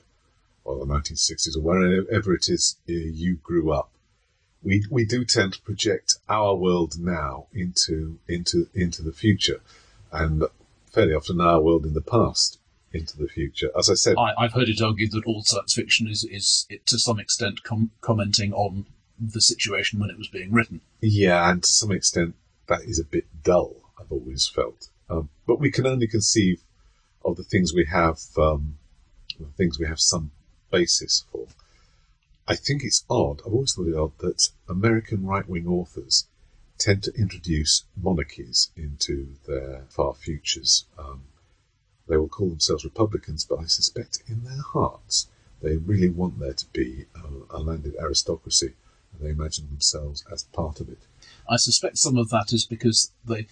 [0.63, 3.89] or the 1960s, or wherever it is uh, you grew up.
[4.63, 9.61] We we do tend to project our world now into into into the future,
[10.11, 10.43] and
[10.91, 12.59] fairly often our world in the past
[12.93, 13.69] into the future.
[13.77, 16.85] As I said, I, I've heard it argued that all science fiction is, is it,
[16.87, 18.85] to some extent com- commenting on
[19.19, 20.81] the situation when it was being written.
[20.99, 22.35] Yeah, and to some extent,
[22.67, 24.89] that is a bit dull, I've always felt.
[25.09, 26.61] Um, but we can only conceive
[27.23, 28.77] of the things we have, um,
[29.39, 30.31] the things we have some
[30.71, 31.47] basis for.
[32.47, 36.25] I think it's odd, I've always thought it odd, that American right wing authors
[36.77, 40.85] tend to introduce monarchies into their far futures.
[40.97, 41.21] Um,
[42.11, 45.27] they will call themselves Republicans, but I suspect in their hearts
[45.61, 48.73] they really want there to be a, a landed aristocracy,
[49.13, 50.99] and they imagine themselves as part of it.
[51.49, 53.47] I suspect some of that is because they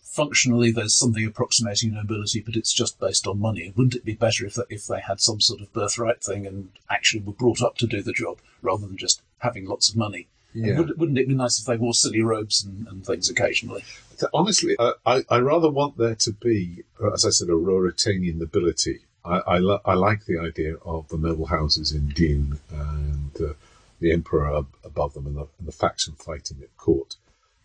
[0.00, 3.74] functionally there's something approximating nobility, but it's just based on money.
[3.76, 6.70] Wouldn't it be better if they, if they had some sort of birthright thing and
[6.88, 10.28] actually were brought up to do the job rather than just having lots of money?
[10.56, 10.78] Yeah.
[10.78, 13.84] Would, wouldn't it be nice if they wore silly robes and, and things occasionally?
[14.32, 18.36] Honestly, I, I, I rather want there to be, uh, as I said, a Ruritanian
[18.36, 19.00] nobility.
[19.24, 23.52] I, I, li- I like the idea of the noble houses in Dune and uh,
[24.00, 27.16] the emperor ab- above them and the, and the faction fighting at court.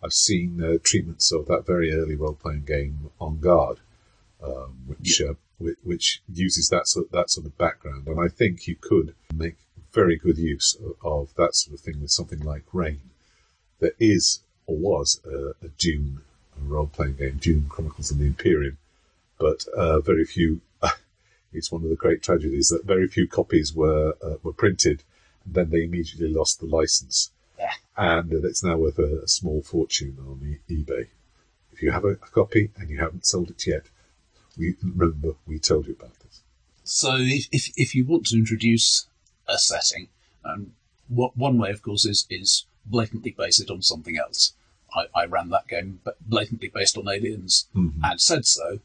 [0.03, 3.79] I've seen uh, treatments of that very early role-playing game En Garde,
[4.43, 8.67] um, which uh, which, which uses that sort that sort of background, and I think
[8.67, 9.57] you could make
[9.93, 13.01] very good use of, of that sort of thing with something like Reign.
[13.79, 16.21] There is or was a, a Dune
[16.61, 18.77] role-playing game, Dune Chronicles of the Imperium,
[19.39, 20.61] but uh, very few.
[21.53, 25.03] it's one of the great tragedies that very few copies were uh, were printed,
[25.45, 27.71] and then they immediately lost the license, Yeah.
[27.97, 31.07] and it's now worth a, a small fortune on e- eBay.
[31.73, 33.83] If you have a, a copy and you haven't sold it yet,
[34.57, 36.41] we remember we told you about this.
[36.83, 39.07] So if, if, if you want to introduce
[39.51, 40.07] a setting,
[40.43, 40.73] And
[41.07, 44.53] what, one way, of course, is, is blatantly base it on something else.
[44.93, 48.03] I, I ran that game but blatantly based on aliens mm-hmm.
[48.03, 48.79] and said so.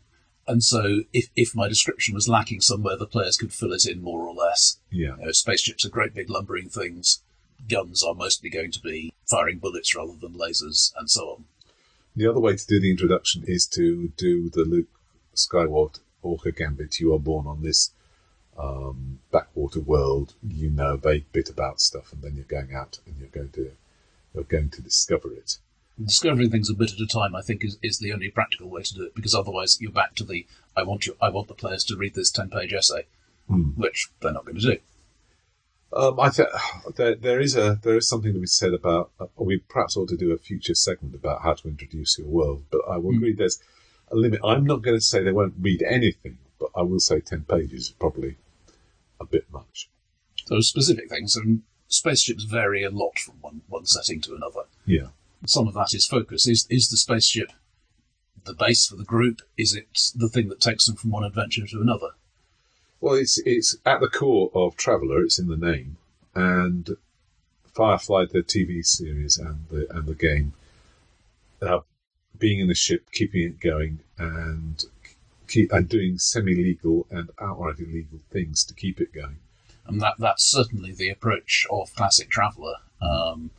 [0.49, 4.03] And so if, if my description was lacking somewhere, the players could fill it in
[4.03, 4.79] more or less.
[4.91, 7.23] Yeah, You know, spaceships are great big lumbering things.
[7.69, 11.45] Guns are mostly going to be firing bullets rather than lasers and so on.
[12.15, 14.89] The other way to do the introduction is to do the Luke
[15.35, 17.01] Skywalker gambit.
[17.01, 17.91] You are born on this
[18.59, 20.35] um, backwater world.
[20.47, 23.51] You know a vague bit about stuff, and then you're going out and you're going
[23.51, 23.73] to
[24.35, 25.59] you're going to discover it.
[26.03, 28.83] discovering things a bit at a time, I think, is, is the only practical way
[28.83, 31.55] to do it because otherwise you're back to the I want you I want the
[31.55, 33.07] players to read this ten page essay,
[33.49, 34.79] which they're not going to do.
[35.93, 36.49] Um, I think
[36.97, 39.11] there, there is a there is something to be said about.
[39.19, 42.65] Uh, we perhaps ought to do a future segment about how to introduce your world.
[42.71, 43.33] But I will agree.
[43.33, 43.63] There's
[44.11, 44.41] a limit.
[44.45, 47.87] I'm not going to say they won't read anything, but I will say 10 pages
[47.87, 48.37] is probably
[49.27, 49.89] a bit much.
[50.49, 54.63] Those specific things, and spaceships vary a lot from one, one setting to another.
[54.85, 55.09] Yeah.
[55.47, 56.47] Some of that is focus.
[56.47, 57.53] Is is the spaceship
[58.45, 59.43] the base for the group?
[59.57, 62.11] Is it the thing that takes them from one adventure to another?
[63.01, 65.23] Well, it's it's at the core of Traveller.
[65.23, 65.97] It's in the name,
[66.35, 66.97] and
[67.75, 70.55] Firefly, the TV series and the and the game,
[71.61, 71.81] uh,
[72.39, 74.85] being in the ship, keeping it going, and
[75.47, 79.37] keep and doing semi-legal and outright illegal things to keep it going.
[79.87, 82.77] and that that's certainly the approach of Classic Traveller.
[83.01, 83.51] Um,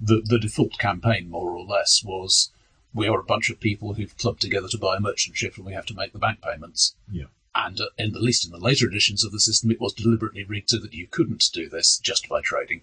[0.00, 2.50] the the default campaign, more or less, was
[2.92, 5.66] we are a bunch of people who've clubbed together to buy a merchant ship, and
[5.66, 6.94] we have to make the bank payments.
[7.10, 7.24] Yeah.
[7.54, 10.42] And uh, in the least in the later editions of the system, it was deliberately
[10.44, 12.82] rigged so that you couldn't do this just by trading.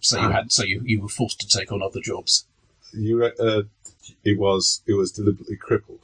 [0.00, 0.32] So you Ah.
[0.32, 2.46] had so you, you were forced to take on other jobs.
[2.92, 3.62] You, uh,
[4.24, 6.00] it was it was deliberately crippled.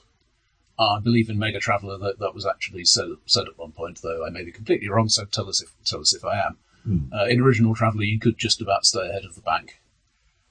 [0.81, 4.25] I believe in Mega Traveller that that was actually said, said at one point, though
[4.27, 5.09] I may be completely wrong.
[5.09, 6.57] So tell us if tell us if I am.
[6.85, 7.13] Hmm.
[7.13, 9.81] Uh, in original Traveller, you could just about stay ahead of the bank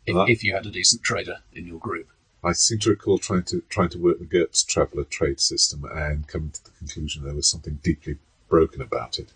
[0.06, 0.26] if, Ah.
[0.28, 2.08] if you had a decent trader in your group.
[2.44, 6.28] I seem to recall trying to trying to work the GURPS Traveller trade system and
[6.28, 9.34] coming to the conclusion there was something deeply broken about it.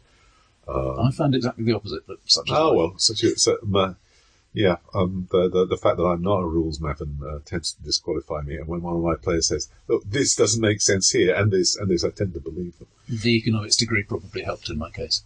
[0.67, 3.95] I found exactly the opposite, but such Oh well, such a so, my,
[4.53, 4.77] yeah.
[4.93, 8.41] Um, the, the the fact that I'm not a rules maven uh, tends to disqualify
[8.41, 8.55] me.
[8.55, 11.75] And when one of my players says, "Look, this doesn't make sense here," and this
[11.75, 12.87] and this, I tend to believe them.
[13.07, 15.23] the economics degree probably helped in my case.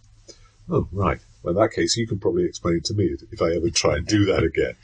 [0.70, 1.20] Oh right.
[1.42, 3.96] Well, in that case, you can probably explain it to me if I ever try
[3.96, 4.74] and do that again.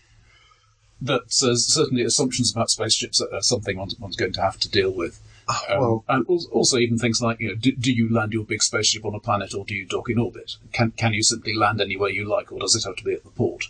[1.01, 4.91] But uh, certainly, assumptions about spaceships are something one's, one's going to have to deal
[4.91, 5.21] with.
[5.69, 8.63] Um, well- and also even things like, you know, do, do you land your big
[8.63, 10.53] spaceship on a planet or do you dock in orbit?
[10.73, 13.25] Can can you simply land anywhere you like, or does it have to be at
[13.25, 13.67] the port?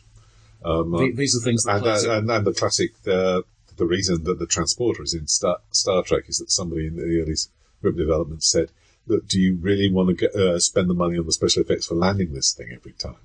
[0.64, 3.42] Um, The- These are things that and, uh, and and the classic uh,
[3.76, 7.20] the reason that the transporter is in Star, Star Trek is that somebody in the
[7.20, 8.70] early script development said,
[9.06, 11.86] "Look, do you really want to get, uh, spend the money on the special effects
[11.86, 13.16] for landing this thing every time?"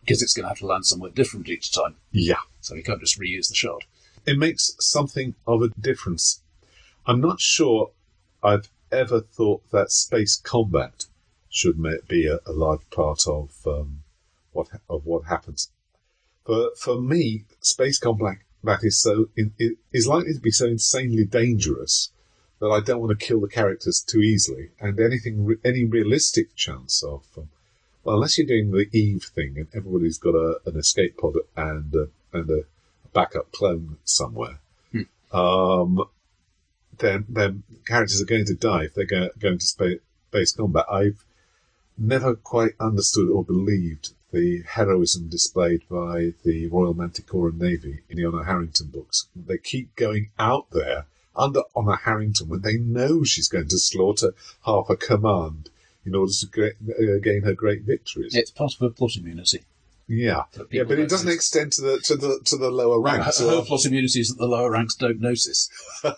[0.00, 3.00] because it's going to have to land somewhere different each time, Yeah, so you can't
[3.00, 3.84] just reuse the shot.
[4.26, 6.42] it makes something of a difference.
[7.06, 7.90] I'm not sure
[8.42, 11.06] I've ever thought that space combat
[11.48, 14.02] should be a, a large part of um,
[14.52, 15.70] what of what happens.
[16.44, 20.66] For for me, space combat that is so in, i- is likely to be so
[20.66, 22.10] insanely dangerous
[22.60, 24.70] that I don't want to kill the characters too easily.
[24.80, 27.48] And anything any realistic chance of um,
[28.04, 31.94] well, unless you're doing the Eve thing and everybody's got a, an escape pod and
[31.94, 32.64] a, and a
[33.14, 34.58] backup clone somewhere,
[35.32, 36.02] um,
[36.98, 40.84] then then characters are going to die if they're go, going to spa- space combat.
[40.90, 41.24] I've
[41.96, 48.24] never quite understood or believed the heroism displayed by the Royal Manticoran Navy in the
[48.26, 49.28] Honor Harrington books.
[49.34, 54.34] They keep going out there under Honor Harrington when they know she's going to slaughter
[54.66, 55.70] half a command
[56.04, 58.34] in order to great, uh, gain her great victories.
[58.34, 59.62] It's part of her plot immunity.
[60.06, 61.36] Yeah, But yeah, but it doesn't notice.
[61.40, 63.38] extend to the to the to the lower ranks.
[63.38, 65.70] Her, her or- plot immunity is that the lower ranks don't notice.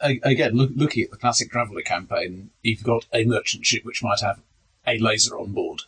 [0.00, 4.20] Again, look, looking at the classic Traveller campaign, you've got a merchant ship which might
[4.20, 4.40] have
[4.86, 5.82] a laser on board.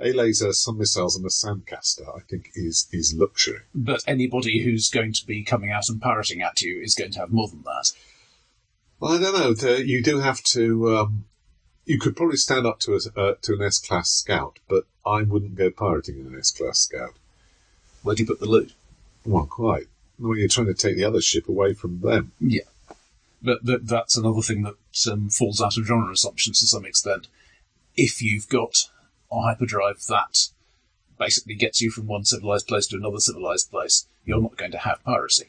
[0.00, 2.08] a laser, some missiles, and a sandcaster.
[2.16, 3.60] I think is is luxury.
[3.74, 7.20] But anybody who's going to be coming out and pirating at you is going to
[7.20, 7.92] have more than that.
[8.98, 9.74] Well, I don't know.
[9.76, 10.96] You do have to.
[10.96, 11.24] Um,
[11.86, 15.22] you could probably stand up to a, uh, to an S class scout, but I
[15.22, 17.14] wouldn't go pirating in an S class scout.
[18.02, 18.72] Where do you put the loot?
[19.24, 19.86] Well, quite.
[20.18, 22.32] Well, you're trying to take the other ship away from them.
[22.38, 22.62] Yeah.
[23.42, 24.76] But that, that's another thing that
[25.10, 27.26] um, falls out of genre assumptions to some extent.
[28.04, 28.74] If you've got
[29.30, 30.34] a hyperdrive that
[31.18, 34.78] basically gets you from one civilized place to another civilized place, you're not going to
[34.78, 35.48] have piracy.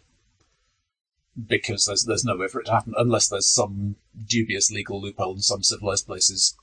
[1.48, 3.96] Because there's there's nowhere for it to happen unless there's some
[4.28, 6.56] dubious legal loophole and some civilized places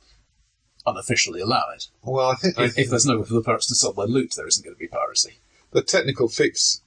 [0.87, 1.89] unofficially allow it.
[2.03, 4.47] Well, I think, If, if there's nowhere for the pirates to sell their loot, there
[4.47, 5.39] isn't going to be piracy.
[5.73, 6.83] the technical fix,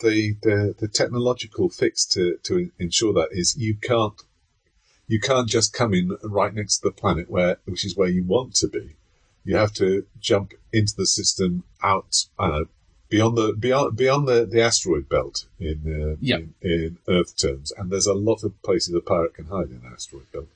[0.00, 4.22] the, the the technological fix to to ensure that is you can't
[5.12, 8.22] you can't just come in right next to the planet where which is where you
[8.24, 8.86] want to be.
[9.44, 12.26] You have to jump into the system out.
[12.38, 12.66] I don't know
[13.08, 16.36] beyond the beyond beyond the, the asteroid belt in, uh, Yeah.
[16.36, 19.80] in in Earth terms, and there's a lot of places a pirate can hide in
[19.82, 20.48] the asteroid belt.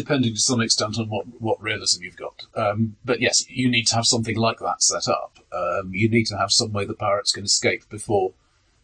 [0.00, 2.46] depending to some extent on what, what realism you've got.
[2.54, 5.32] Um, but yes, you need to have something like that set up.
[5.52, 8.32] Um, you need to have some way the pirates can escape before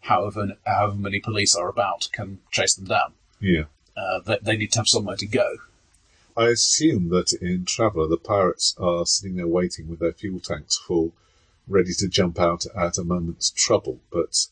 [0.03, 3.15] however however many police are about can chase them down.
[3.41, 3.65] Yeah.
[3.97, 5.57] Uh, they, need to have somewhere to go.
[6.37, 10.77] I assume that in Traveller, the pirates are sitting there waiting with their fuel tanks
[10.77, 11.13] full,
[11.69, 14.01] ready to jump out at a moment's trouble.
[14.11, 14.47] But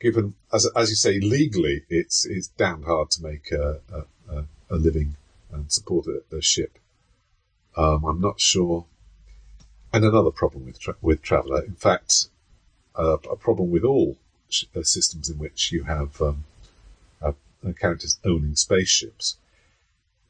[0.00, 4.44] given as as you say legally, it's it's damned hard to make a a, a,
[4.70, 5.16] a living
[5.50, 6.78] and support a, a ship.
[7.76, 8.84] Um, I'm not sure.
[9.92, 12.28] And another problem with tra- with Traveller, in fact,
[12.96, 14.16] uh, a problem with all
[14.48, 16.44] sh- uh, systems in which you have um,
[17.66, 19.36] uh, characters owning spaceships,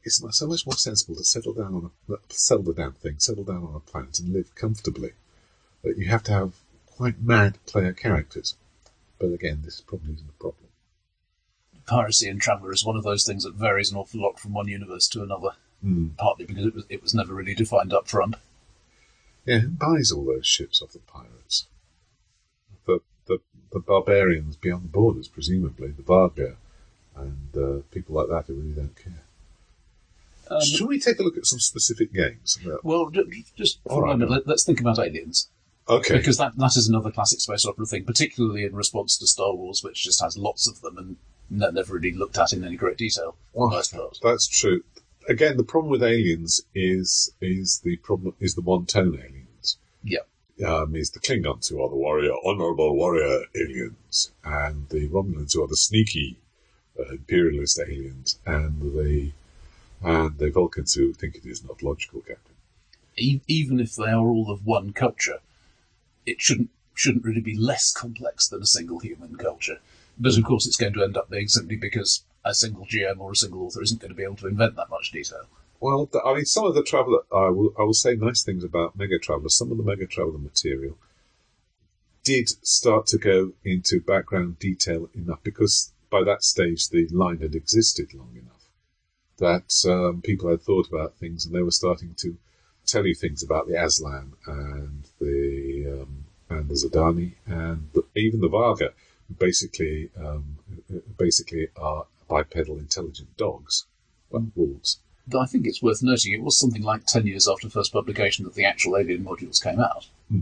[0.03, 3.43] it's so much more sensible to settle down on a sell the damn thing, settle
[3.43, 5.11] down on a planet, and live comfortably.
[5.83, 6.53] But you have to have
[6.85, 8.55] quite mad player characters.
[9.19, 10.69] But again, this probably isn't a problem.
[11.87, 14.67] Piracy in Traveller is one of those things that varies an awful lot from one
[14.67, 15.51] universe to another,
[15.83, 16.15] Mm.
[16.17, 18.35] partly because it was it was never really defined up front.
[19.45, 21.67] Yeah, who buys all those ships off the pirates?
[22.87, 23.39] The the,
[23.71, 26.55] the barbarians beyond the borders, presumably the Vargr,
[27.15, 29.23] and uh, people like that who really don't care.
[30.49, 32.59] Um, Shall we take a look at some specific games?
[32.83, 33.09] Well,
[33.55, 35.49] just for All a moment, let, let's think about aliens.
[35.87, 39.53] Okay, Because that, that is another classic space opera thing, particularly in response to Star
[39.53, 41.15] Wars, which just has lots of them and
[41.49, 43.35] ne- never really looked at in any great detail.
[43.53, 44.19] Well, most part.
[44.21, 44.83] that's true.
[45.27, 49.77] Again, the problem with aliens is is the problem is the one tone aliens.
[50.03, 50.19] Yeah.
[50.65, 55.63] Um, is the Klingons who are the warrior, honourable warrior aliens, and the Romulans who
[55.63, 56.37] are the sneaky
[56.97, 59.31] Uh, imperialist aliens, and the
[60.01, 62.55] and the Vulcans who think it is not logical, Captain.
[63.17, 65.39] Even if they are all of one culture,
[66.25, 69.79] it shouldn't shouldn't really be less complex than a single human culture.
[70.17, 73.31] But of course, it's going to end up being simply because a single GM or
[73.31, 75.47] a single author isn't going to be able to invent that much detail.
[75.81, 78.97] Well, I mean, some of the Traveller, I will, I will say nice things about
[78.97, 79.49] Mega Traveller.
[79.49, 80.97] Some of the Mega Traveller material
[82.23, 87.55] did start to go into background detail enough because by that stage the line had
[87.55, 88.65] existed long enough
[89.37, 92.37] that um, people had thought about things and they were starting to
[92.85, 98.39] tell you things about the Aslan and the um, and the Zhodani and the, even
[98.39, 98.91] the Vargr,
[99.39, 100.57] basically um,
[101.17, 103.85] basically are bipedal intelligent dogs,
[104.29, 104.99] well, wolves.
[105.37, 108.53] I think it's worth noting it was something like 10 years after first publication that
[108.53, 110.07] the actual Alien modules came out.
[110.29, 110.41] Hmm.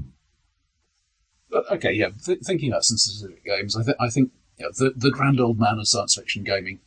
[1.50, 4.32] But okay, yeah, th- thinking about some specific games, I, th- I think
[4.64, 6.80] you know, the, the grand old man of science fiction gaming,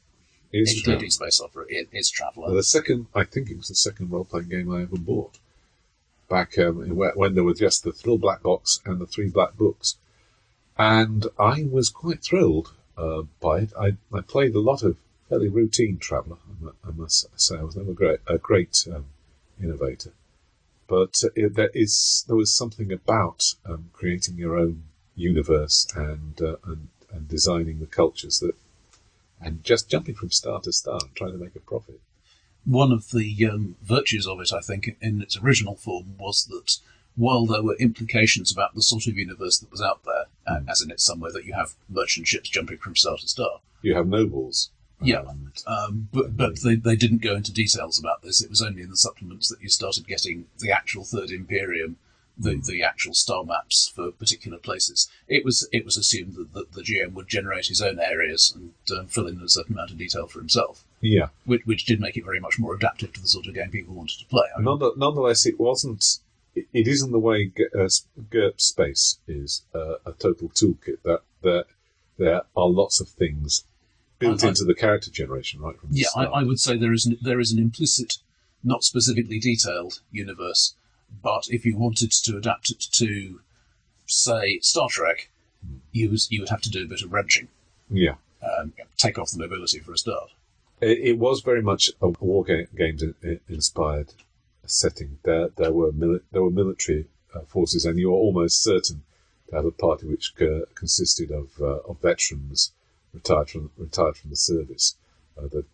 [0.53, 2.55] Is including space opera, is Traveller.
[2.55, 5.39] The second, I think it was the second role-playing game I ever bought.
[6.29, 9.97] Back um, when there were just the Thrill Black Box and the three black books,
[10.77, 13.73] and I was quite thrilled uh, by it.
[13.79, 14.97] I, I played a lot of
[15.29, 16.39] fairly routine Traveller.
[16.65, 19.05] I I must say, I was never great, a great um,
[19.63, 20.15] innovator,
[20.89, 24.83] but uh, it, there is there was something about um, creating your own
[25.15, 28.55] universe and, uh, and and designing the cultures that,
[29.41, 32.01] and just jumping from star to star and trying to make a profit.
[32.67, 36.79] one of the um, virtues of it, I think, in its original form, was that
[37.15, 40.83] while there were implications about the sort of universe that was out there, uh, as
[40.83, 44.09] in it's somewhere that you have merchant ships jumping from star to star, you have
[44.09, 44.71] nobles.
[45.01, 45.25] Yeah.
[45.67, 48.43] Um, but but they, they didn't go into details about this.
[48.43, 51.97] It was only in the supplements that you started getting the actual Third Imperium,
[52.39, 55.09] the, the actual star maps for particular places.
[55.29, 58.73] It was it was assumed that, that the GM would generate his own areas and
[58.99, 61.29] um, fill in a certain amount of detail for himself, yeah.
[61.45, 63.95] which, which did make it very much more adaptive to the sort of game people
[63.95, 64.45] wanted to play.
[64.55, 66.05] I mean, None, nonetheless, it wasn't.
[66.55, 67.89] It, isn't the way G- uh,
[68.31, 71.03] GURPS Space is uh, a total toolkit.
[71.05, 71.65] That there
[72.19, 73.65] there are lots of things
[74.19, 76.25] built I- I- into the character generation right from the Yeah, I.
[76.25, 78.19] I would say there is an, there is an implicit,
[78.65, 80.75] not specifically detailed universe,
[81.23, 83.41] but if you wanted to adapt it to,
[84.07, 85.31] say, Star Trek,
[85.93, 87.49] you was, you would have to do a bit of wrenching,
[87.91, 88.15] yeah.
[88.43, 90.31] um, take off the mobility for a start.
[90.81, 94.13] It, it was very much a war ga- games in, in- inspired
[94.67, 95.19] setting.
[95.23, 99.03] There, there were mili- there were military uh, forces, and you were almost certain
[99.49, 102.73] to have a party which uh, consisted of uh, of veterans
[103.13, 104.97] retired from retired from the service.
[105.39, 105.65] Uh, the,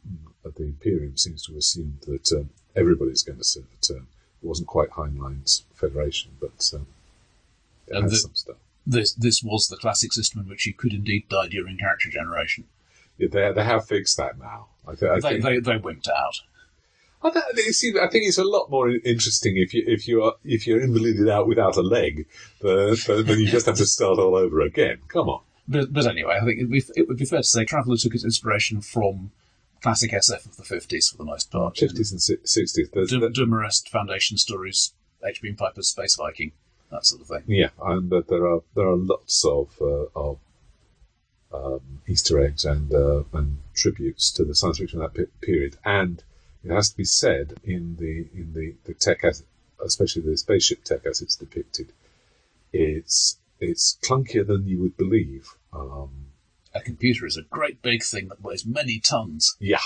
[0.45, 4.09] uh, the Imperium seems to assume that um, everybody's going to serve a term.
[4.43, 6.87] It wasn't quite Heinlein's Federation, but um,
[7.87, 8.57] it And the- some stuff.
[8.85, 12.65] This this was the classic system in which you could indeed die during character generation.
[13.17, 14.67] Yeah, they, they have fixed that now.
[14.89, 16.41] I, th- I They, think they, they wimped out.
[17.23, 17.31] I,
[17.71, 20.81] see, I think it's a lot more interesting if you if you are if you're
[20.81, 22.27] invalided out without a leg,
[22.61, 24.99] than than you just have to start all over again.
[25.07, 25.43] Come on.
[25.69, 27.97] But, but anyway, I think it would, be, it would be fair to say Traveller
[27.97, 29.31] took its inspiration from
[29.83, 31.77] classic SF of the 50s for the most part.
[31.77, 32.91] Fifties and sixties.
[32.93, 34.93] There's Du- the- Dumarest Foundation stories,
[35.25, 35.53] H.B.
[35.53, 36.53] Piper's Space Viking,
[36.91, 37.43] that sort of thing.
[37.47, 40.39] yeah, and that there are there are lots of uh, of
[41.53, 45.77] um, Easter eggs and uh, and tributes to the science fiction of that pe- period.
[45.85, 46.23] And
[46.65, 49.43] it has to be said in the in the the tech, as,
[49.85, 51.93] especially the spaceship tech as it's depicted,
[52.73, 55.49] it's it's clunkier than you would believe.
[55.73, 56.27] Um,
[56.75, 59.57] a computer is a great big thing that weighs many tons.
[59.61, 59.79] Yeah.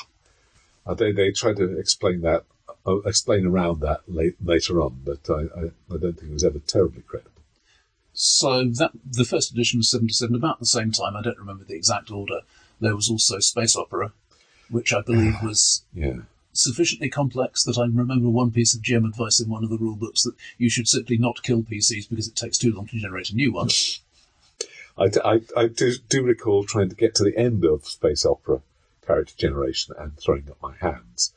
[0.86, 2.44] Uh, they they try to explain that,
[2.86, 5.62] uh, explain around that late, later on, but I, I,
[5.92, 7.32] I don't think it was ever terribly credible.
[8.12, 11.74] So that the first edition was 77, about the same time, I don't remember the
[11.74, 12.40] exact order,
[12.80, 14.12] there was also Space Opera,
[14.70, 16.20] which I believe was Yeah.
[16.52, 19.96] sufficiently complex that I remember one piece of GM advice in one of the rule
[19.96, 23.30] books that you should simply not kill PCs because it takes too long to generate
[23.30, 23.68] a new one.
[24.98, 28.62] I, I, I do, do recall trying to get to the end of Space Opera
[29.06, 31.32] character generation and throwing up my hands.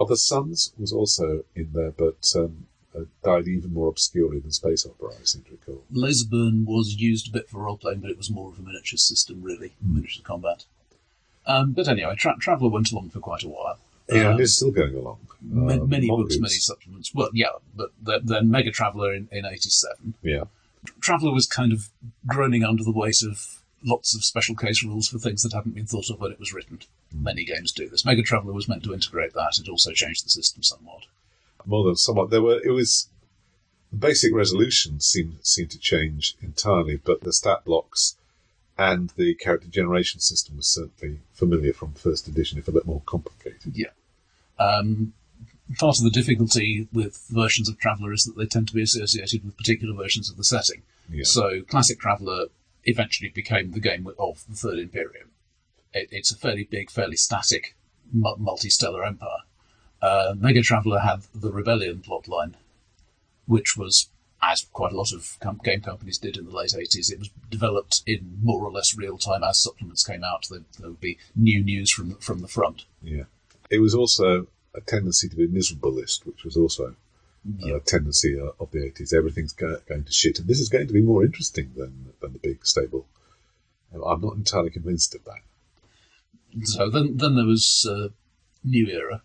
[0.00, 4.86] Other Suns was also in there, but um, uh, died even more obscurely than Space
[4.86, 5.82] Opera, I seem to recall.
[5.92, 8.98] Laserburn was used a bit for role playing, but it was more of a miniature
[8.98, 10.64] system, really, miniature combat.
[11.46, 13.78] Um, but anyway, Tra- Traveller went along for quite a while.
[14.08, 15.18] Yeah, Um, and it's still going along.
[15.42, 17.14] Ma- many books, many supplements.
[17.14, 20.14] Well, yeah, but then, then Mega Traveller in, in 87.
[20.22, 20.44] Yeah.
[21.00, 21.88] Traveller was kind of
[22.26, 25.86] groaning under the weight of lots of special case rules for things that hadn't been
[25.86, 26.80] thought of when it was written.
[27.12, 28.04] Many games do this.
[28.04, 29.58] Mega Traveller was meant to integrate that.
[29.58, 31.04] It also changed the system somewhat.
[31.64, 32.30] more than somewhat.
[32.30, 33.08] There were it was
[33.90, 38.16] the basic resolution seemed seemed to change entirely, but the stat blocks
[38.76, 43.02] and the character generation system was certainly familiar from first edition, if a bit more
[43.06, 43.76] complicated.
[43.76, 43.88] Yeah.
[44.58, 45.14] Um,
[45.76, 49.44] part of the difficulty with versions of Traveller is that they tend to be associated
[49.44, 50.82] with particular versions of the setting.
[51.10, 51.24] Yeah.
[51.24, 52.46] So Classic Traveller
[52.84, 55.30] eventually became the game of the Third Imperium.
[55.92, 57.76] It, it's a fairly big, fairly static
[58.12, 59.40] multi-stellar empire.
[60.00, 62.54] Uh, Mega Traveller had the Rebellion plotline,
[63.46, 64.08] which was,
[64.40, 67.30] as quite a lot of com- game companies did in the late 80s, it was
[67.50, 70.46] developed in more or less real time as supplements came out.
[70.48, 72.84] There, there would be new news from the, from the front.
[73.02, 73.24] Yeah.
[73.70, 74.46] It was also
[74.78, 76.94] a tendency to be miserableist, which was also
[77.64, 79.14] a tendency uh, of the 80s.
[79.14, 82.38] Everything's going to shit, and this is going to be more interesting than, than the
[82.38, 83.06] big stable.
[83.92, 85.40] I'm not entirely convinced of that.
[86.64, 88.08] So then, then there was uh,
[88.64, 89.22] New Era,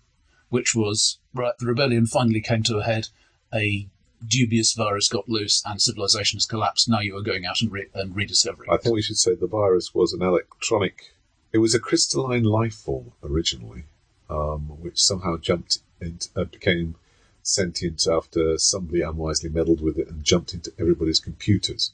[0.49, 1.53] which was right.
[1.57, 3.07] The rebellion finally came to a head.
[3.53, 3.87] A
[4.25, 6.87] dubious virus got loose, and civilization has collapsed.
[6.89, 8.69] Now you are going out and, re- and rediscovering.
[8.71, 11.13] I think we should say the virus was an electronic.
[11.51, 13.83] It was a crystalline life form originally,
[14.29, 16.95] um, which somehow jumped and uh, became
[17.41, 21.91] sentient after somebody unwisely meddled with it and jumped into everybody's computers.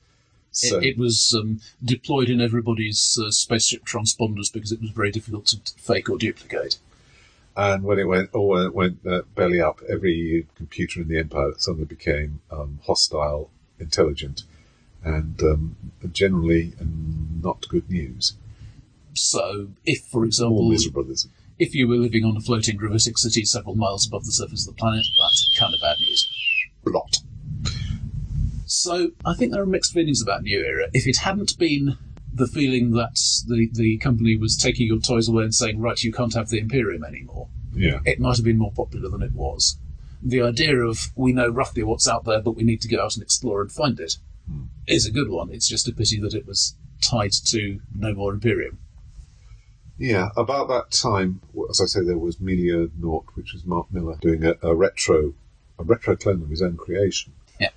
[0.52, 5.12] So, It, it was um, deployed in everybody's uh, spaceship transponders because it was very
[5.12, 6.78] difficult to fake or duplicate.
[7.56, 11.20] and when it went, or when it went uh, belly up, every computer in the
[11.20, 13.50] empire suddenly became um, hostile,
[13.80, 14.44] intelligent,
[15.04, 15.76] and um,
[16.12, 16.74] generally
[17.42, 18.34] not good news.
[19.14, 21.28] So, if, for example, More miserableism.
[21.60, 24.76] If you were living on a floating gravitic city several miles above the surface of
[24.76, 26.28] the planet, that's kind of bad news.
[26.84, 27.18] Blot.
[28.66, 30.88] So I think there are mixed feelings about New Era.
[30.93, 31.97] If it hadn't been
[32.34, 36.14] the feeling that the, the company was taking your toys away and saying, right, you
[36.14, 37.99] can't have the Imperium anymore, Yeah.
[38.05, 39.78] it might have been more popular than it was.
[40.22, 43.16] The idea of we know roughly what's out there, but we need to go out
[43.16, 44.66] and explore and find it hmm.
[44.88, 45.49] is a good one.
[45.51, 48.80] It's just a pity that it was tied to no more Imperium.
[50.00, 54.18] Yeah, about that time, as I say, there was Milieu Naught, which was Marc Miller
[54.22, 55.34] doing a, a retro,
[55.78, 57.34] a retro clone of his own creation.
[57.60, 57.72] Yeah.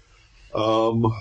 [0.54, 1.12] Um,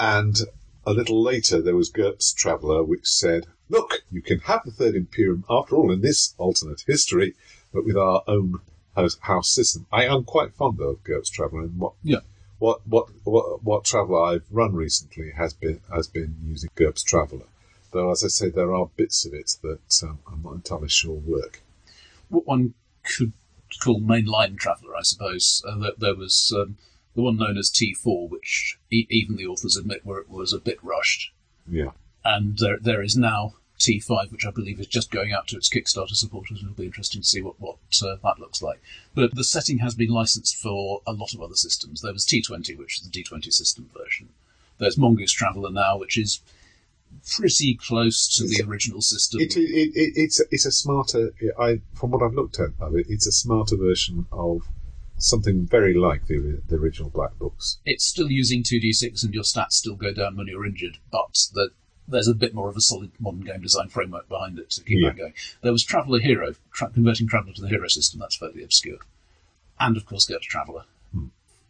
[0.00, 0.36] and
[0.84, 4.96] a little later, there was GURPS Traveller, which said, "Look, you can have the Third
[4.96, 7.34] Imperium after all in this alternate history,
[7.72, 8.58] but with our own
[8.96, 12.22] house, house system." I am quite fond of GURPS Traveller, and what Yeah.
[12.58, 17.46] what what what what Traveller I've run recently has been has been using GURPS Traveller.
[17.92, 21.14] Though, as I say, there are bits of it that um, I'm not entirely sure
[21.14, 21.62] work.
[22.28, 22.74] What one
[23.04, 23.32] could
[23.82, 25.62] call mainline Traveller, I suppose.
[25.66, 26.78] Uh, there, there was um,
[27.14, 30.78] the one known as T4, which e- even the authors admit were, was a bit
[30.82, 31.32] rushed.
[31.68, 31.90] Yeah.
[32.24, 35.68] and there, there is now T5, which I believe is just going out to its
[35.68, 38.80] Kickstarter supporters, it'll be interesting to see what, what uh, that looks like.
[39.14, 42.00] But the setting has been licensed for a lot of other systems.
[42.00, 44.28] There was T20, which is the D20 system version.
[44.78, 46.40] There's Mongoose Traveller now, which is
[47.36, 49.40] pretty close to the original system.
[49.40, 51.32] It, it, it, it's it's a smarter.
[51.58, 54.62] I from what I've looked at of it, it's a smarter version of
[55.18, 57.78] something very like the the original Black Books.
[57.84, 61.70] it's still using 2d6 and your stats still go down when you're injured, but the,
[62.08, 64.98] there's a bit more of a solid modern game design framework behind it to keep
[65.00, 65.10] Yeah.
[65.10, 65.34] that going.
[65.62, 68.98] There was Traveller Hero, tra- converting Traveller to the Hero system, that's fairly obscure.
[69.78, 71.26] And of course, GURPS Traveller, hmm.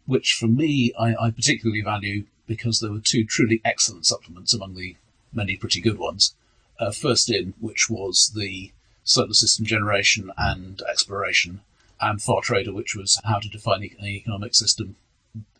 [0.07, 4.73] which for me I, I particularly value because there were two truly excellent supplements among
[4.75, 4.95] the
[5.33, 6.35] many pretty good ones.
[6.79, 8.71] Uh, first in, which was the
[9.03, 11.61] solar system generation and exploration,
[12.01, 14.95] and Far Trader, which was how to define an economic system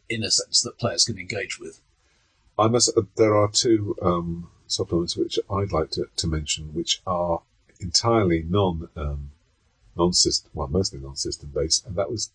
[0.09, 1.79] in a sense that players can engage with.
[2.57, 2.95] I must.
[2.97, 7.41] Uh, there are two um, supplements which I'd like to, to mention, which are
[7.79, 9.31] entirely non um,
[9.95, 12.31] non system, well, mostly non system based, and that was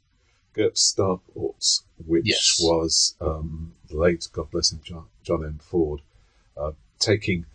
[0.55, 2.59] GURPS Starports, which Yes.
[2.61, 5.59] was um, the late, God bless him, John, John M.
[5.63, 6.01] Ford,
[6.57, 7.47] uh, taking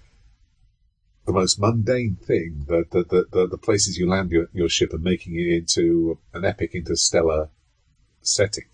[1.26, 4.94] the most mundane thing, the the, the, the, the places you land your, your ship,
[4.94, 7.50] and making it into an epic interstellar
[8.22, 8.66] setting,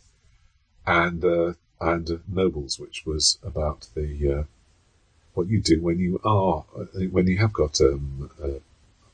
[0.85, 4.43] and uh, and Nobles, which was about the uh,
[5.33, 6.61] what you do when you are
[7.11, 8.59] when you have got um, uh,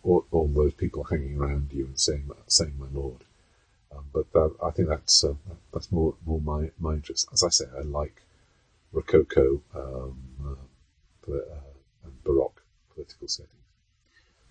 [0.03, 3.24] all, all those people hanging around you and saying saying my lord.
[3.95, 5.34] Um, but that, I think that's uh,
[5.74, 7.28] that's more more my my interest.
[7.34, 8.22] As I say, I like
[8.93, 10.58] Rococo um,
[11.28, 12.61] uh, and Baroque
[12.93, 13.51] political settings.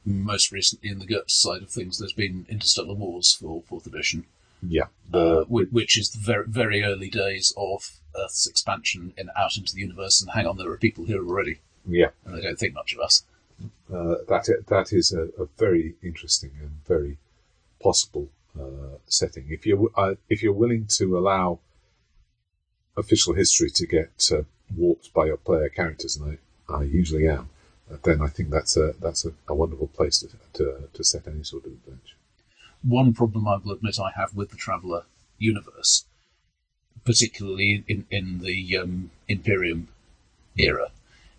[0.05, 4.27] Most recently, in the GURPS side of things, there's been Interstellar Wars for fourth edition,
[4.63, 9.57] Yeah, uh, whi- which is the very very early days of Earth's expansion in, out
[9.57, 10.21] into the universe.
[10.21, 12.11] And hang on, there are people here already, yeah.
[12.25, 13.25] and they don't think much of us.
[13.93, 17.17] Uh, that that is a, a very interesting and very
[17.81, 18.29] possible
[18.61, 19.47] uh, setting.
[19.49, 21.61] If you're uh, if you're willing to allow
[22.97, 24.43] official history to get uh,
[24.77, 26.39] warped by your player characters, and
[26.69, 27.51] I, usually am,
[28.03, 31.45] then I think that's a that's a, a wonderful place to, to to set any
[31.45, 32.17] sort of adventure.
[32.83, 35.05] One problem I will admit I have with the Traveller
[35.39, 36.05] universe,
[37.05, 39.89] particularly in in the um, Imperium
[40.57, 40.91] era,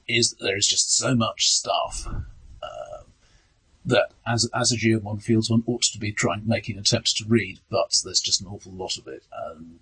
[0.07, 3.03] is that there is just so much stuff uh,
[3.85, 7.25] that as as a GM one feels one ought to be trying making attempts to
[7.25, 9.23] read, but there's just an awful lot of it.
[9.31, 9.79] And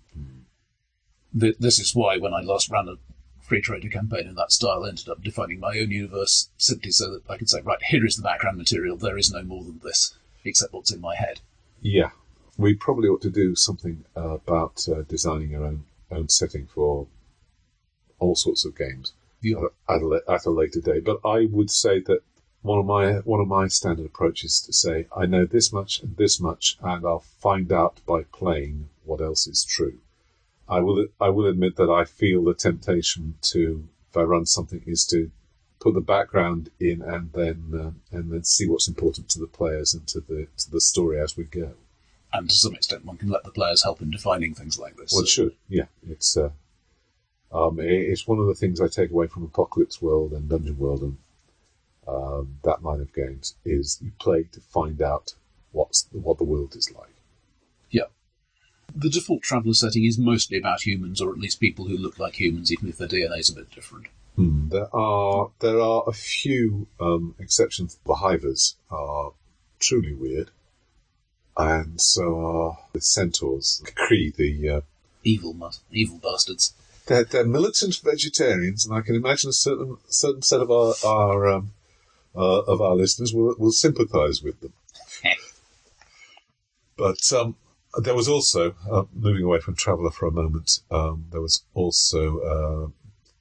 [1.38, 2.96] th- this is why when I last ran a
[3.44, 7.22] free trader campaign in that style, ended up defining my own universe simply so that
[7.30, 8.96] I could say, right, here is the background material.
[8.96, 10.14] There is no more than this,
[10.44, 11.40] except what's in my head.
[11.80, 12.10] Yeah,
[12.56, 17.06] we probably ought to do something uh, about uh, designing our own own setting for
[18.18, 19.56] all sorts of games Yeah.
[19.88, 21.04] at a, at a later date.
[21.04, 22.20] But I would say that
[22.62, 26.16] one of my one of my standard approaches to say I know this much and
[26.16, 29.98] this much, and I'll find out by playing what else is true.
[30.68, 34.82] I will I will admit that I feel the temptation to if I run something
[34.86, 35.30] is to
[35.80, 39.92] put the background in and then uh, and then see what's important to the players
[39.94, 41.72] and to the to the story as we go.
[42.32, 45.12] and to some extent one can let the players help in defining things like this.
[45.12, 45.54] Well, it should.
[45.68, 46.50] Yeah, it's uh,
[47.52, 50.78] um, it, it's one of the things I take away from Apocalypse World and Dungeon
[50.78, 51.16] World and
[52.06, 55.34] um, that line of games is you play to find out
[55.72, 57.14] what's what the world is like.
[57.90, 58.04] yeah.
[58.94, 62.38] The default traveller setting is mostly about humans, or at least people who look like
[62.40, 64.06] humans, even if their DNA is a bit different.
[64.36, 64.68] Hmm.
[64.68, 67.98] There are there are a few um, exceptions.
[68.06, 69.32] The Hivers are
[69.80, 70.50] truly weird,
[71.56, 73.82] and so are the Centaurs.
[73.84, 74.80] The K'kree, the uh,
[75.26, 76.74] Evil, mus- evil bastards.
[77.06, 81.48] they're, they're militant vegetarians, and I can imagine a certain certain set of our, our
[81.48, 81.72] um,
[82.36, 84.72] uh, of our listeners will will sympathise with them.
[86.96, 87.56] But um,
[87.98, 92.92] there was also, uh, moving away from Traveller for a moment, um, there was also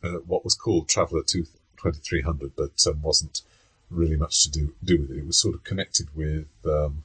[0.04, 3.42] uh, uh, what was called Traveller 2300, but um, wasn't
[3.90, 5.20] really much to do, do with it.
[5.20, 7.04] It was sort of connected with um,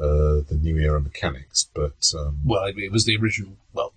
[0.00, 3.52] uh, the New Era mechanics, but um, Well, it was the original.
[3.72, 3.92] Well,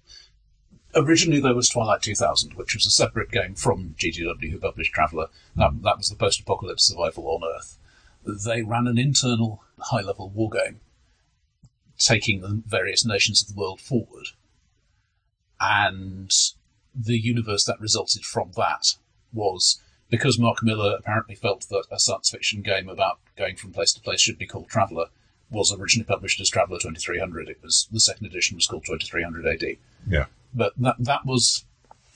[0.95, 5.27] originally there was Twilight 2000, which was a separate game from GDW, who published Traveller.
[5.55, 7.77] That, that was the post-apocalypse survival on Earth.
[8.25, 10.81] They ran an internal high-level war game,
[11.99, 14.27] taking the various nations of the world forward,
[15.59, 16.31] and
[16.95, 18.95] the universe that resulted from that
[19.31, 23.93] was because Marc Miller apparently felt that a science fiction game about going from place
[23.93, 25.07] to place should be called Traveller
[25.51, 27.49] was originally published as Traveller 2300.
[27.49, 29.77] It was the second edition was called 2300 AD,
[30.07, 30.25] yeah.
[30.53, 31.65] but that that was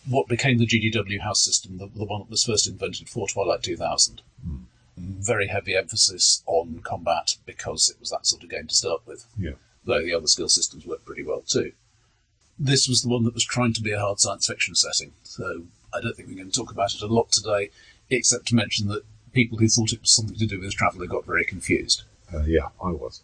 [0.07, 3.63] what became the GDW house system, the, the one that was first invented for Twilight
[3.63, 4.21] 2000.
[4.45, 4.57] Hmm.
[4.97, 9.25] Very heavy emphasis on combat because it was that sort of game to start with
[9.37, 9.53] Yeah.
[9.85, 11.73] Though the other skill systems work pretty well too.
[12.57, 15.63] This was the one that was trying to be a hard science fiction setting, so
[15.93, 17.69] I don't think we're going to talk about it a lot today,
[18.09, 19.03] except to mention that
[19.33, 22.03] people who thought it was something to do with Traveller got very confused.
[22.33, 23.21] Uh, yeah, I was.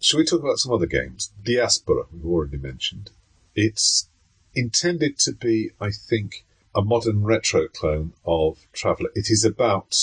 [0.00, 1.30] Shall we talk about some other games?
[1.44, 3.10] Diaspora, we've already mentioned.
[3.54, 4.08] It's
[4.54, 9.10] intended to be, I think, a modern retro clone of Traveller.
[9.14, 9.94] It is about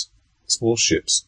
[0.48, 1.26] small ships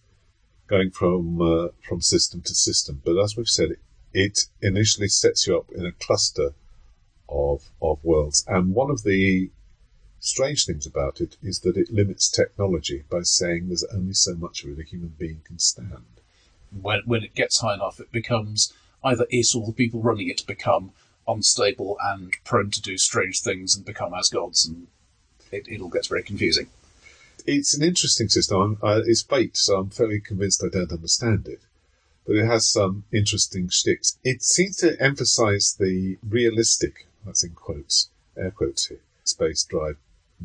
[0.67, 3.79] going from uh, from system to system, but as we've said, it
[4.61, 6.53] initially sets you up in a cluster
[7.29, 9.49] of of worlds, and one of the
[10.19, 14.63] strange things about it is that it limits technology by saying there's only so much
[14.63, 16.05] of it a human being can stand.
[16.81, 20.45] When, when it gets high enough, it becomes either it or the people running it
[20.47, 20.91] become
[21.27, 24.87] unstable and prone to do strange things and become as gods, and
[25.51, 26.67] it, it all gets very confusing.
[27.45, 28.77] it's an interesting system.
[28.81, 31.61] Uh, it's faked, so I'm fairly convinced I don't understand it.
[32.27, 34.19] But it has some interesting shticks.
[34.23, 39.95] It seems to emphasize the realistic, that's in quotes, air quotes here, space drive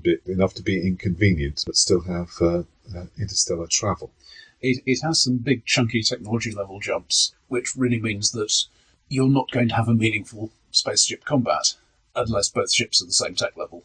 [0.01, 2.63] bit enough to be inconvenient, but still have uh,
[2.97, 4.11] uh, interstellar travel.
[4.61, 8.55] It, it has some big, chunky technology level jumps, which really means that
[9.09, 11.75] you're not going to have a meaningful spaceship combat
[12.15, 13.83] unless both ships are the same tech level,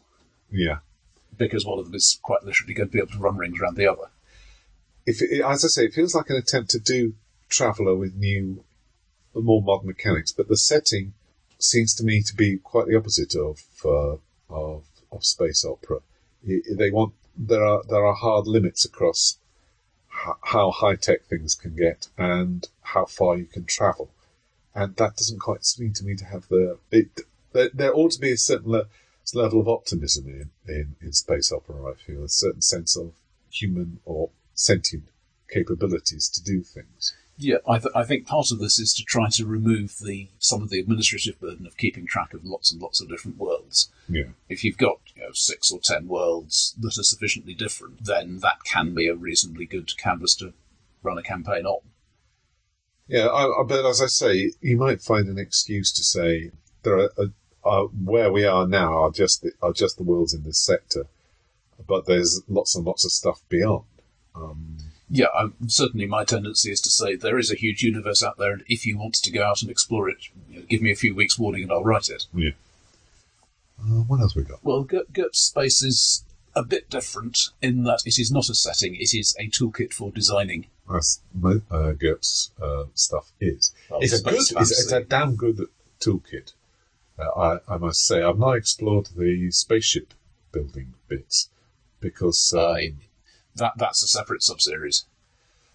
[0.50, 0.78] Yeah.
[1.36, 3.76] because one of them is quite literally going to be able to run rings around
[3.76, 4.08] the other.
[5.04, 7.14] If it, as I say, it feels like an attempt to do
[7.48, 8.64] Traveller with new,
[9.34, 11.14] more modern mechanics, but the setting
[11.58, 14.16] seems to me to be quite the opposite of uh,
[14.48, 16.00] of of space opera.
[16.44, 19.38] They want there are there are hard limits across
[20.42, 24.10] how high tech things can get and how far you can travel,
[24.74, 27.20] and that doesn't quite seem to me to have the it.
[27.52, 28.88] There, ought to be a certain le-
[29.34, 31.92] level of optimism in, in in space opera.
[31.92, 33.14] I feel a certain sense of
[33.50, 35.08] human or sentient
[35.48, 37.14] capabilities to do things.
[37.40, 40.60] Yeah, I, th- I think part of this is to try to remove the some
[40.60, 43.90] of the administrative burden of keeping track of lots and lots of different worlds.
[44.08, 44.30] Yeah.
[44.48, 48.64] If you've got you know, six or ten worlds that are sufficiently different, then that
[48.64, 50.52] can be a reasonably good canvas to
[51.02, 51.80] run a campaign on.
[53.06, 56.50] Yeah, I, I, but as I say, you might find an excuse to say
[56.82, 57.26] there are, uh,
[57.64, 61.06] uh, where we are now are just the, are just the worlds in this sector,
[61.86, 63.84] but there's lots and lots of stuff beyond.
[64.34, 64.78] Um,
[65.10, 68.52] Yeah, um, certainly my tendency is to say there is a huge universe out there,
[68.52, 70.18] and if you wanted to go out and explore it,
[70.50, 72.26] you know, give me a few weeks' warning and I'll write it.
[73.80, 74.62] uh, what else we got?
[74.64, 78.96] Well, G- GURPS Space is a bit different in that it is not a setting,
[78.96, 80.66] it is a toolkit for designing.
[80.94, 83.72] As mo- uh, GURPS uh, stuff is.
[83.88, 85.60] well, It's a good, it's, it's a damn good
[86.00, 86.52] toolkit.
[87.18, 90.12] Uh, I, I must say, I've not explored the spaceship
[90.52, 91.48] building bits
[92.00, 92.92] because, um, Aye.
[93.58, 95.04] That, that's a separate subseries.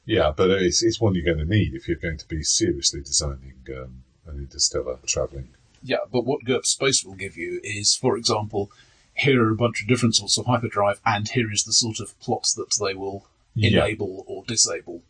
[0.06, 3.02] yeah, but it's, it's one you're going to need if you're going to be seriously
[3.02, 5.50] designing um, an interstellar traveling.
[5.82, 8.72] Yeah, but what GURPS Space will give you is, for example,
[9.16, 12.18] here are a bunch of different sorts of hyperdrive, and here is the sort of
[12.20, 13.84] plot that they will Yeah.
[13.86, 15.04] enable or disable.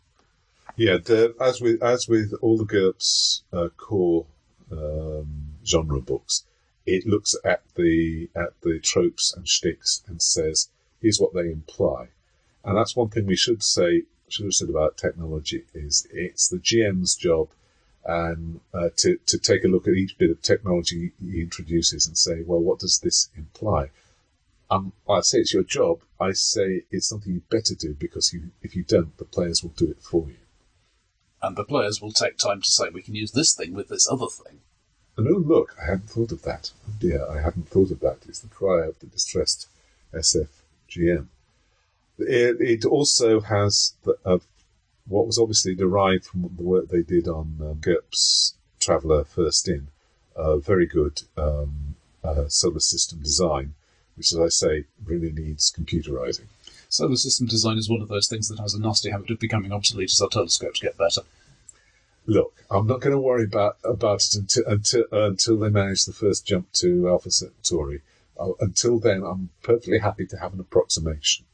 [0.76, 4.26] Yeah, the, as with as with all the GURPS uh, core
[4.72, 6.44] um, genre books,
[6.86, 10.68] it looks at the at the tropes and shticks and says,
[11.00, 12.08] "Here's what they imply,"
[12.64, 16.56] and that's one thing we should say should have said about technology is it's the
[16.56, 17.48] GM's job
[18.04, 22.18] and uh, to to take a look at each bit of technology he introduces and
[22.18, 23.90] say, "Well, what does this imply?"
[24.70, 26.00] Um, I say it's your job.
[26.18, 29.70] I say it's something you better do because you, if you don't, the players will
[29.76, 30.36] do it for you.
[31.42, 34.08] And the players will take time to say, we can use this thing with this
[34.10, 34.60] other thing.
[35.16, 36.72] And oh, look, I hadn't thought of that.
[36.88, 38.20] Oh dear, I hadn't thought of that.
[38.26, 39.68] It's the cry of the distressed
[40.12, 41.26] SFGM.
[42.18, 44.38] It, it also has the, uh,
[45.06, 49.88] what was obviously derived from the work they did on um, GURPS Traveller First In,
[50.36, 53.74] uh, very good um, uh, solar system design,
[54.16, 56.46] which, as I say, really needs computerizing.
[56.88, 59.72] Solar system design is one of those things that has a nasty habit of becoming
[59.72, 61.22] obsolete as our telescopes get better.
[62.26, 66.04] Look, I'm not going to worry about about it until until uh, until they manage
[66.04, 68.00] the first jump to Alpha Centauri.
[68.38, 71.44] Uh, until then, I'm perfectly happy to have an approximation.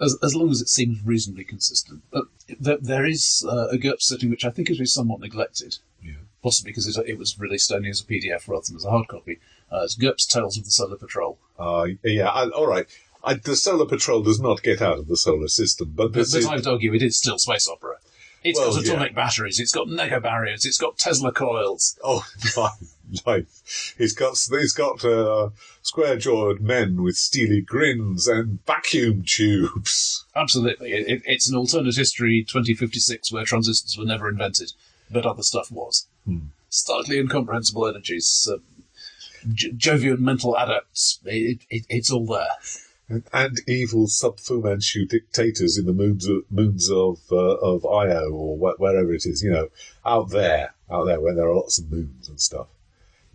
[0.00, 2.02] As, as long as it seems reasonably consistent.
[2.10, 2.24] But
[2.60, 6.12] there, there is uh, a GURPS setting which I think has been somewhat neglected, Yeah.
[6.42, 9.08] possibly because it, it was released only as a PDF rather than as a hard
[9.08, 9.38] copy.
[9.72, 11.38] Uh, it's GURPS Tales of the Solar Patrol.
[11.58, 12.86] Uh, yeah, I, all right.
[13.24, 16.32] I, the Solar Patrol does not get out of the solar system, but But, this
[16.32, 17.96] but is, I would argue it is still space opera.
[18.44, 18.92] It's Well, got yeah.
[18.92, 21.98] atomic batteries, it's got mega barriers, it's got Tesla coils.
[22.04, 22.22] oh
[23.26, 23.94] life.
[23.98, 25.50] He's got he's got uh,
[25.82, 30.24] square jawed men with steely grins and vacuum tubes.
[30.34, 30.92] Absolutely.
[30.92, 34.72] It, it, it's an alternate history 2056 where transistors were never invented,
[35.10, 36.06] but other stuff was.
[36.24, 36.48] Hmm.
[36.68, 38.48] Starkly incomprehensible energies,
[39.52, 41.20] J- Jovian mental adepts.
[41.24, 42.48] It, it, it's all there.
[43.08, 47.86] And, and evil sub Fu Manchu dictators in the moons of, moons of uh, of
[47.86, 49.68] Io or wh- wherever it is, you know,
[50.04, 52.66] out there, out there where there are lots of moons and stuff.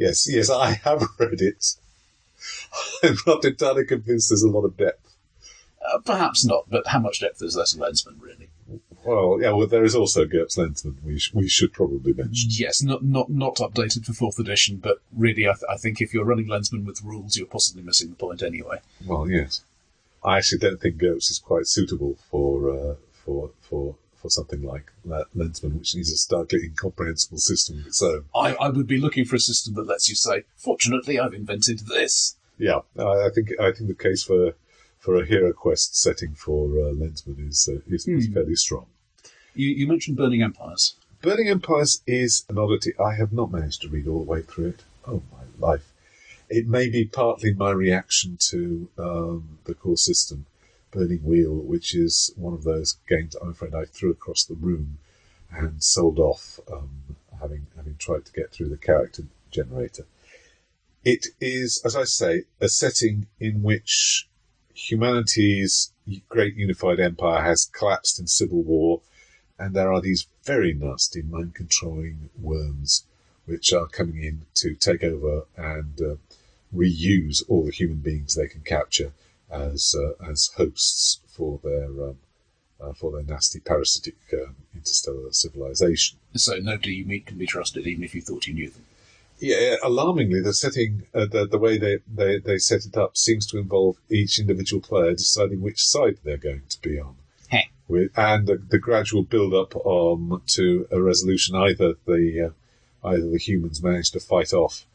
[0.01, 1.75] Yes, yes, I have read it.
[3.03, 5.15] I'm not entirely convinced there's a lot of depth.
[5.87, 8.49] Uh, perhaps not, but how much depth is there to Lensman, really?
[9.03, 12.49] Well, yeah, well, there is also GURPS Lensman, we, sh- we should probably mention.
[12.51, 16.13] Yes, not not not updated for fourth edition, but really, I, th- I think if
[16.13, 18.77] you're running Lensman with rules, you're possibly missing the point anyway.
[19.05, 19.63] Well, yes.
[20.23, 22.95] I actually don't think GURPS is quite suitable for uh,
[23.25, 28.01] for for for something like Le- Lensman, which needs a starkly incomprehensible system of its
[28.01, 28.25] own.
[28.35, 31.79] I, I would be looking for a system that lets you say, "Fortunately, I've invented
[31.87, 34.53] this." Yeah, I I think I think the case for
[34.99, 38.33] for a Hero Quest setting for uh, Lensman is, uh, is, is Hmm.
[38.33, 38.85] fairly strong.
[39.55, 40.93] You, you mentioned Burning Empires.
[41.23, 42.93] Burning Empires is an oddity.
[42.99, 44.83] I have not managed to read all the way through it.
[45.07, 45.91] Oh my life!
[46.49, 50.45] It may be partly my reaction to um, the core system,
[50.91, 54.99] Burning Wheel, which is one of those games I'm afraid I threw across the room
[55.49, 60.05] and sold off, um, having having tried to get through the character generator.
[61.03, 64.27] It is, as I say, a setting in which
[64.73, 65.91] humanity's
[66.29, 69.01] great unified empire has collapsed in civil war
[69.57, 73.05] and there are these very nasty mind controlling worms
[73.45, 76.15] which are coming in to take over and uh,
[76.75, 79.11] reuse all the human beings they can capture
[79.51, 82.17] as uh, as hosts for their um,
[82.81, 86.17] uh, for their nasty parasitic um, interstellar civilization.
[86.35, 88.85] So nobody you meet can be trusted, even if you thought you knew them.
[89.39, 93.47] Yeah, alarmingly, the setting, uh, the the way they, they they set it up seems
[93.47, 97.15] to involve each individual player deciding which side they're going to be on
[97.49, 97.63] Heh.
[97.87, 101.55] with, and the, the gradual build up um, to a resolution.
[101.55, 102.53] Either the
[103.03, 104.85] uh, either the humans manage to fight off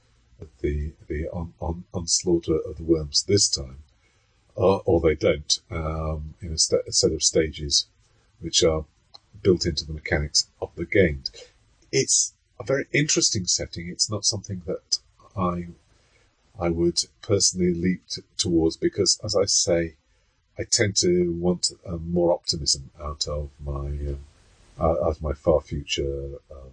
[0.61, 3.79] the the on, on, onslaught of the worms this time,
[4.57, 5.61] or, or they don't.
[5.71, 7.87] Um, in a, st- a set of stages,
[8.41, 8.85] which are
[9.43, 11.23] built into the mechanics of the game.
[11.93, 13.89] It's a very interesting setting.
[13.89, 14.99] It's not something that
[15.37, 15.69] I
[16.59, 19.97] I would personally leap t- towards because, as I say,
[20.59, 24.21] I tend to want um, more optimism out of my um,
[24.81, 26.73] out of my far future um,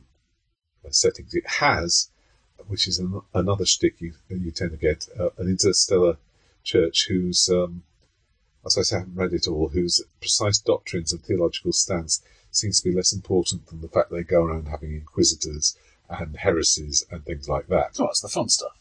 [0.90, 1.34] settings.
[1.34, 2.10] It has,
[2.68, 6.18] which is an, another shtick you, you tend to get, uh, an interstellar
[6.64, 7.84] church whose, um,
[8.66, 12.80] as I say, I haven't read it all, whose precise doctrines and theological stance seems
[12.80, 15.78] to be less important than the fact they go around having inquisitors
[16.10, 17.98] and heresies and things like that.
[18.00, 18.78] Oh, that's the fun stuff.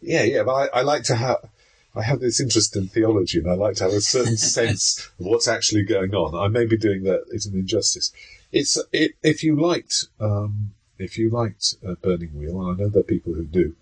[0.00, 1.48] Yeah, yeah, but I, I like to have.
[1.96, 5.26] I have this interest in theology, and I like to have a certain sense of
[5.26, 6.34] what's actually going on.
[6.34, 8.12] I may be doing that; it's an injustice.
[8.52, 12.88] It's it, if you liked um, if you liked uh, Burning Wheel, and I know
[12.88, 13.76] there are people who do,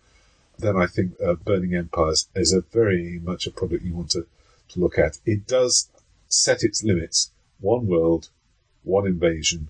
[0.63, 4.27] then I think uh, Burning Empires is a very much a product you want to,
[4.71, 5.19] to look at.
[5.27, 5.91] It does
[6.29, 8.31] set its limits: one world,
[8.83, 9.69] one invasion,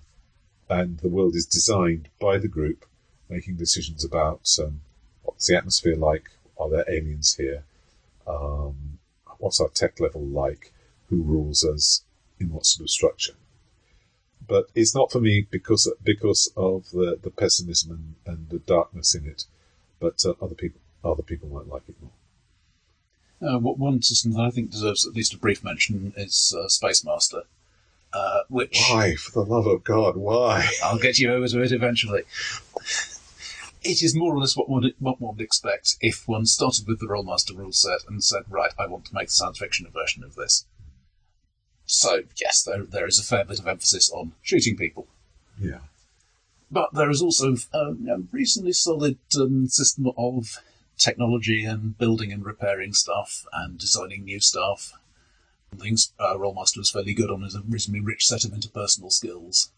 [0.69, 2.85] and the world is designed by the group,
[3.29, 4.81] making decisions about um,
[5.23, 7.63] what's the atmosphere like, are there aliens here,
[8.27, 8.99] um,
[9.39, 10.71] what's our tech level like,
[11.09, 12.03] who rules us,
[12.39, 13.33] in what sort of structure.
[14.45, 19.15] But it's not for me because because of the, the pessimism and, and the darkness
[19.15, 19.45] in it.
[19.99, 22.11] But uh, other people other people might like it more.
[23.55, 27.03] Uh, one system that I think deserves at least a brief mention is uh, Space
[27.03, 27.43] Master,
[28.13, 30.69] uh, which Why, for the love of God, why?
[30.83, 32.23] I'll get you over to it eventually.
[33.81, 36.99] It is more or less what one, what one would expect if one started with
[36.99, 40.23] the Rolemaster rule set and said, right, I want to make the science fiction version
[40.23, 40.65] of this.
[41.85, 45.07] So, yes, there, there is a fair bit of emphasis on shooting people.
[45.59, 45.79] Yeah.
[46.71, 50.59] But there is also um, a reasonably solid um, system of
[51.03, 54.93] technology and building and repairing stuff and designing new stuff.
[55.77, 59.71] Things uh, Rolemaster is fairly good on is a reasonably rich set of interpersonal skills.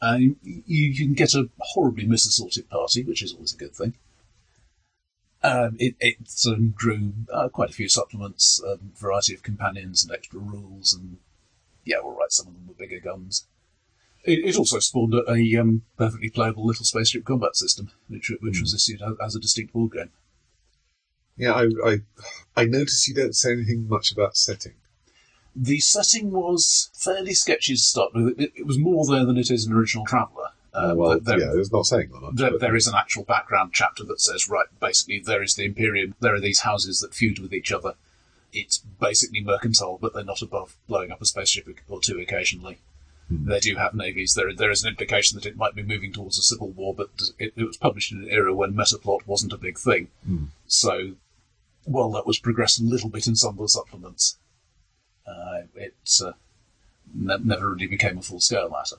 [0.00, 3.94] Uh, you, you can get a horribly misassorted party, which is always a good thing.
[5.44, 10.12] Um, it it um, drew uh, quite a few supplements, a variety of companions and
[10.12, 11.18] extra rules, and
[11.84, 13.46] yeah, all right, some of them were bigger guns.
[14.24, 18.60] It, it also spawned a, a um, perfectly playable little spaceship combat system, which which
[18.60, 20.10] was issued as a distinct board game.
[21.36, 21.98] Yeah, I, I
[22.56, 24.74] I notice you don't say anything much about setting.
[25.54, 28.40] The setting was fairly sketchy to start with.
[28.40, 30.48] It, it was more there than it is in Original Traveller.
[30.74, 32.34] Uh, well, there, yeah, it's not saying that much.
[32.34, 36.14] there, there is an actual background chapter that says, right, basically, there is the Imperium,
[36.20, 37.94] there are these houses that feud with each other.
[38.54, 42.78] It's basically mercantile, but they're not above blowing up a spaceship or two occasionally.
[43.46, 44.34] They do have navies.
[44.34, 47.10] There, there is an implication that it might be moving towards a civil war, but
[47.38, 50.08] it, it was published in an era when metaplot wasn't a big thing.
[50.66, 51.12] So,
[51.84, 54.38] while that was progressed a little bit in some of the supplements,
[55.26, 56.32] uh, it uh,
[57.14, 58.96] ne- never really became a full-scale matter.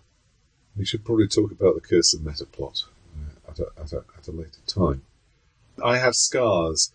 [0.75, 4.27] We should probably talk about the curse of Metaplot uh, at, a, at, a, at
[4.27, 5.03] a later time.
[5.84, 6.91] I have scars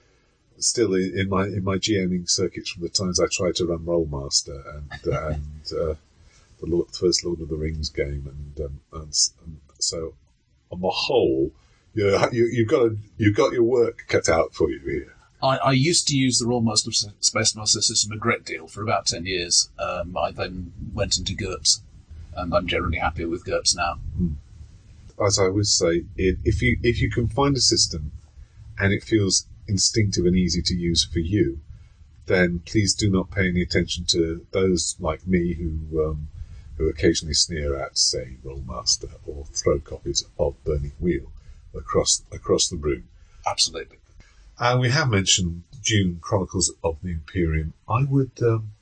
[0.58, 3.80] still in, in my in my GMing circuits from the times I tried to run
[3.80, 5.94] Rolemaster and and uh,
[6.60, 10.14] the Lord, first Lord of the Rings game, and um, and, and so
[10.70, 11.52] on the whole,
[11.94, 15.14] you, you you've got a, you've got your work cut out for you here.
[15.42, 18.82] I, I used to use the Rolemaster S- Space Master system a great deal for
[18.82, 19.70] about 10 years.
[19.78, 21.80] Um, I then went into GURPS,
[22.34, 23.98] and I'm generally happier with GURPS now.
[25.24, 28.12] as I always say, if you if you can find a system
[28.78, 31.60] and it feels instinctive and easy to use for you,
[32.26, 36.28] then please do not pay any attention to those like me who um,
[36.78, 41.32] who occasionally sneer at, say, Rolemaster or throw copies of Burning Wheel
[41.74, 43.08] across across the room.
[43.46, 43.98] Absolutely.
[44.58, 47.74] And we have mentioned Dune Chronicles of the Imperium.
[47.88, 48.32] I would.
[48.42, 48.72] Um,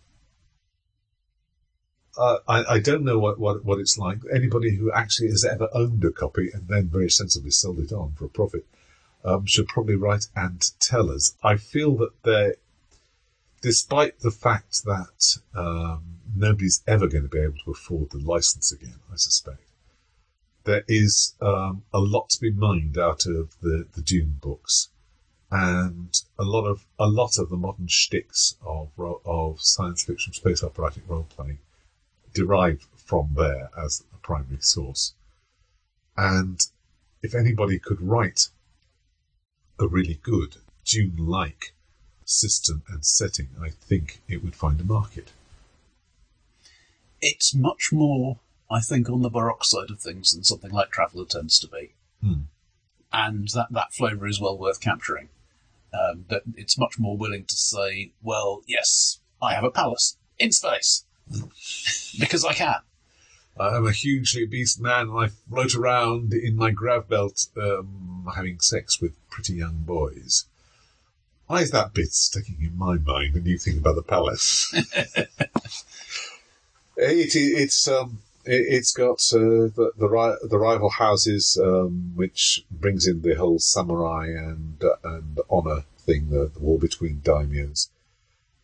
[2.19, 4.19] uh, I, I don't know what, what, what it's like.
[4.35, 8.13] Anybody who actually has ever owned a copy and then very sensibly sold it on
[8.13, 8.65] for a profit
[9.23, 11.37] um, should probably write and tell us.
[11.43, 12.55] I feel that there,
[13.61, 18.73] despite the fact that um, nobody's ever going to be able to afford the license
[18.73, 19.63] again, I suspect,
[20.65, 24.89] there is um, a lot to be mined out of the, the Dune books
[25.51, 28.89] and a lot of a lot of the modern shticks of
[29.25, 31.59] of science fiction, space operatic role playing
[32.35, 35.15] derive from there as a primary source.
[36.17, 36.61] And
[37.23, 38.49] if anybody could write
[39.79, 41.75] a really good Dune-like
[42.25, 45.33] system and setting, I think it would find a market.
[47.21, 48.39] It's much more,
[48.71, 51.95] I think, on the Baroque side of things than something like Traveller tends to be.
[52.23, 52.43] Hmm.
[53.13, 55.29] And that, that flavour is well worth capturing.
[55.95, 60.53] Um, but it's much more willing to say, well, yes, I have a palace in
[60.53, 61.05] space
[62.19, 62.81] because I can.
[63.59, 68.61] I'm a hugely obese man and I float around in my grav belt um, having
[68.61, 70.45] sex with pretty young boys.
[71.47, 74.75] Why is that bit sticking in my mind when you think about the palace?
[76.97, 83.07] it, it's um, it, has got uh, the, the, the rival houses, um, which brings
[83.07, 87.89] in the whole samurai and uh, and honor thing, the, the war between daimyos.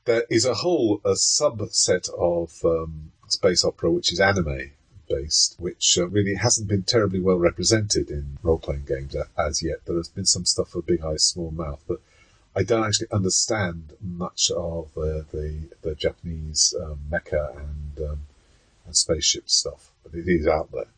[0.05, 4.73] There is a whole a subset of um, space opera which is anime
[5.09, 9.85] based, which uh, really hasn't been terribly well represented in role playing games as yet.
[9.85, 12.01] There has been some stuff for Big Eyes Small Mouth, but
[12.55, 18.21] I don't actually understand much of uh, the the Japanese um, mecha and um,
[18.85, 20.89] and spaceship stuff, but it is out there.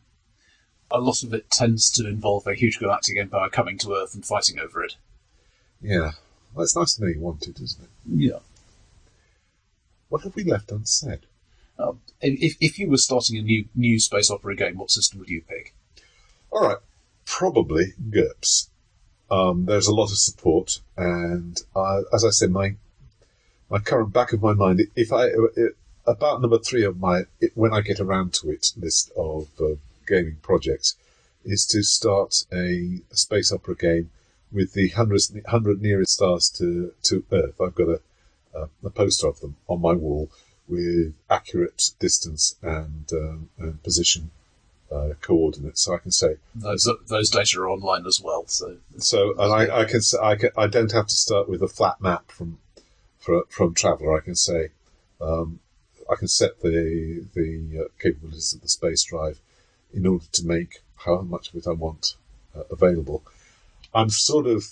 [0.91, 4.25] A lot of it tends to involve a huge galactic empire coming to Earth and
[4.25, 4.95] fighting over it.
[5.81, 6.11] Yeah,
[6.53, 7.89] well, it's nice to know you want it, isn't it?
[8.05, 8.39] Yeah.
[10.09, 11.21] What have we left unsaid?
[11.77, 15.29] Uh, if, if you were starting a new new space opera game, what system would
[15.29, 15.73] you pick?
[16.51, 16.77] All right,
[17.25, 18.69] probably GURPS.
[19.29, 22.75] Um, there's a lot of support, and uh, as I said, my
[23.69, 27.51] my current back of my mind, if I it, about number three of my it,
[27.55, 29.75] when I get around to it list of uh,
[30.07, 30.95] gaming projects
[31.43, 34.09] is to start a, a, space opera game
[34.51, 37.59] with the hundred, hundred nearest stars to to Earth.
[37.59, 38.01] I've got a,
[38.53, 40.29] a, a poster of them on my wall
[40.67, 44.31] with accurate distance and, um, and position
[44.91, 48.45] uh, coordinates, so I can say those those data are online as well.
[48.47, 51.61] So so and I, I can say I can I don't have to start with
[51.61, 52.59] a flat map from
[53.19, 54.17] from, from Traveller.
[54.17, 54.69] I can say
[55.19, 55.59] um,
[56.09, 59.39] I can set the the uh, capabilities of the space drive
[59.93, 62.15] in order to make how much of it I want
[62.55, 63.23] uh, available.
[63.93, 64.65] I'm sort of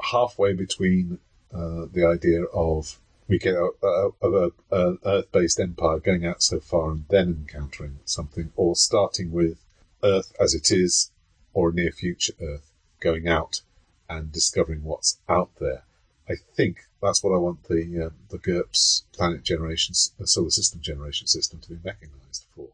[0.00, 1.18] halfway between
[1.52, 2.98] uh, the idea of
[3.28, 8.74] we get of an Earth-based empire going out so far and then encountering something, or
[8.74, 9.58] starting with
[10.02, 11.10] Earth as it is,
[11.52, 12.70] or a near future Earth
[13.00, 13.60] going out
[14.08, 15.84] and discovering what's out there.
[16.28, 20.80] I think that's what I want the um, the GURPS planet generation, uh, solar system
[20.80, 22.68] generation system to be mechanized for.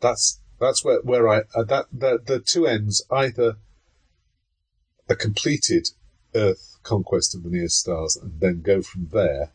[0.00, 3.56] That's that's where where I uh, that the the two ends either
[5.08, 5.90] a completed
[6.34, 9.52] Earth conquest of the near stars and then go from there,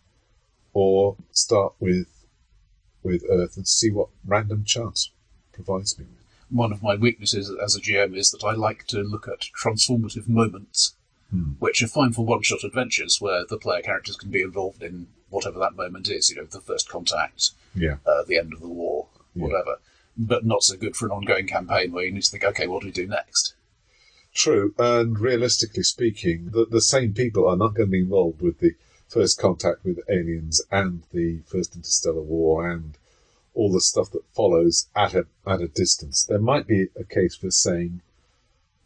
[0.78, 2.08] or start with
[3.02, 5.10] with Earth and see what random chance
[5.52, 6.24] provides me with.
[6.56, 10.28] One of my weaknesses as a GM is that I like to look at transformative
[10.28, 10.94] moments
[11.32, 11.54] hmm.
[11.58, 15.08] which are fine for one shot adventures where the player characters can be involved in
[15.30, 17.96] whatever that moment is, you know, the first contact, yeah.
[18.06, 19.46] uh, the end of the war, Yeah.
[19.46, 19.80] whatever.
[20.16, 22.82] But not so good for an ongoing campaign where you need to think, okay, what
[22.82, 23.56] do we do next?
[24.34, 28.60] True, and realistically speaking, the, the same people are not going to be involved with
[28.60, 28.76] the
[29.08, 32.98] first contact with aliens and the first interstellar war and
[33.54, 36.24] all the stuff that follows at a at a distance.
[36.24, 38.02] There might be a case for saying,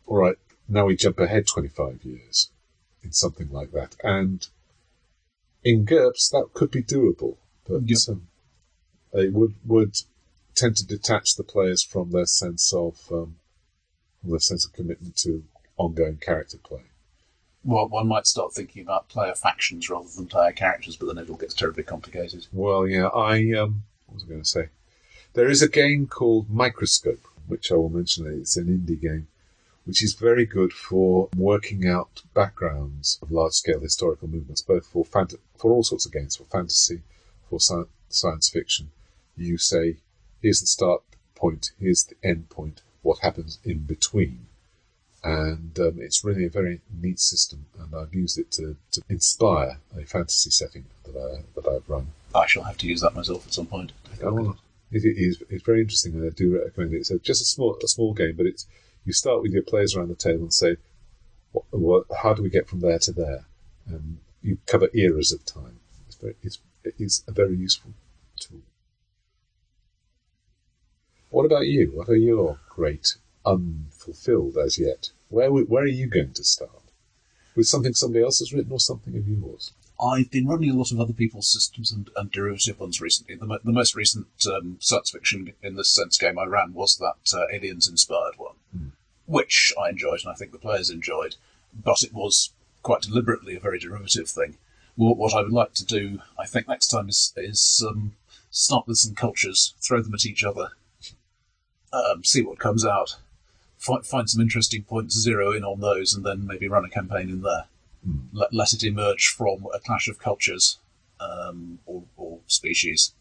[0.07, 2.51] all right, now we jump ahead 25 years
[3.03, 3.95] in something like that.
[4.03, 4.47] And
[5.63, 7.99] in GURPS, that could be doable, but Yep.
[8.09, 8.27] um,
[9.13, 9.95] it would, would
[10.55, 13.35] tend to detach the players from their sense of, um,
[14.21, 15.43] from their sense of commitment to
[15.77, 16.83] ongoing character play.
[17.63, 21.29] Well, one might start thinking about player factions rather than player characters, but then it
[21.29, 22.47] all gets terribly complicated.
[22.51, 24.69] Well, yeah, I, um, what was I going to say?
[25.33, 28.25] There is a game called Microscope, which I will mention.
[28.25, 29.27] It's an indie game,
[29.85, 35.37] which is very good for working out backgrounds of large-scale historical movements, both for fant-
[35.55, 37.01] for all sorts of games, for fantasy,
[37.47, 38.89] for sci- science fiction.
[39.37, 39.97] You say,
[40.41, 41.03] here's the start
[41.35, 44.47] point, here's the end point, what happens in between.
[45.23, 49.77] And um, it's really a very neat system, and I've used it to, to inspire
[49.95, 52.07] a fantasy setting that, I, that I've run.
[52.33, 53.91] I shall have to use that myself at some point.
[54.23, 54.55] Oh,
[54.91, 56.97] it is it's very interesting, and I do recommend it.
[56.97, 58.65] It's a, just a small a small game, but it's
[59.05, 60.77] you start with your players around the table and say,
[61.51, 63.45] what, what, how do we get from there to there?
[63.87, 65.79] And you cover eras of time.
[66.07, 67.91] It's very, it's, it's a very useful
[68.39, 68.61] tool.
[71.29, 71.91] What about you?
[71.93, 73.15] What are your great
[73.45, 75.09] unfulfilled as yet?
[75.29, 76.71] Where where are you going to start?
[77.55, 79.71] With something somebody else has written or something of yours?
[80.01, 83.35] I've been running a lot of other people's systems and, and derivative ones recently.
[83.35, 87.37] The, the most recent um, science fiction in this sense game I ran was that
[87.37, 88.87] uh, aliens inspired one, Hmm.
[89.27, 91.35] which I enjoyed and I think the players enjoyed,
[91.71, 94.57] but it was quite deliberately a very derivative thing.
[94.95, 98.13] What, what I would like to do, I think, next time is, is um,
[98.49, 100.69] start with some cultures, throw them at each other,
[101.93, 103.17] um, see what comes out,
[103.81, 107.29] find, find some interesting points, zero in on those, and then maybe run a campaign
[107.29, 107.65] in there
[108.33, 110.79] let, let it emerge from a clash of cultures
[111.19, 113.13] um, or, or species,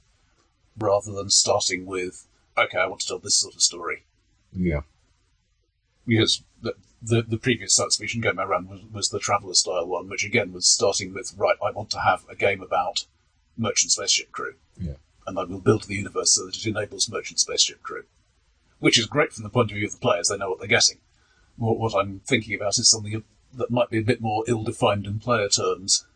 [0.78, 4.04] rather than starting with, okay, I want to tell this sort of story.
[4.52, 4.82] Yeah.
[6.06, 9.86] Because the, the, the previous science fiction game I ran was, was the Traveller style
[9.86, 13.04] one, which again was starting with, right, I want to have a game about
[13.56, 14.54] merchant spaceship crew.
[14.80, 14.94] Yeah.
[15.26, 18.04] And I will build the universe so that it enables merchant spaceship crew.
[18.80, 20.68] Which is great from the point of view of the players, they know what they're
[20.68, 20.98] getting.
[21.56, 23.22] What, what I'm thinking about is something
[23.54, 26.06] that might be a bit more ill-defined in player terms,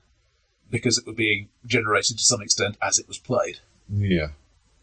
[0.71, 3.61] because it would be generated to some extent as it was played.
[3.89, 4.29] Yeah.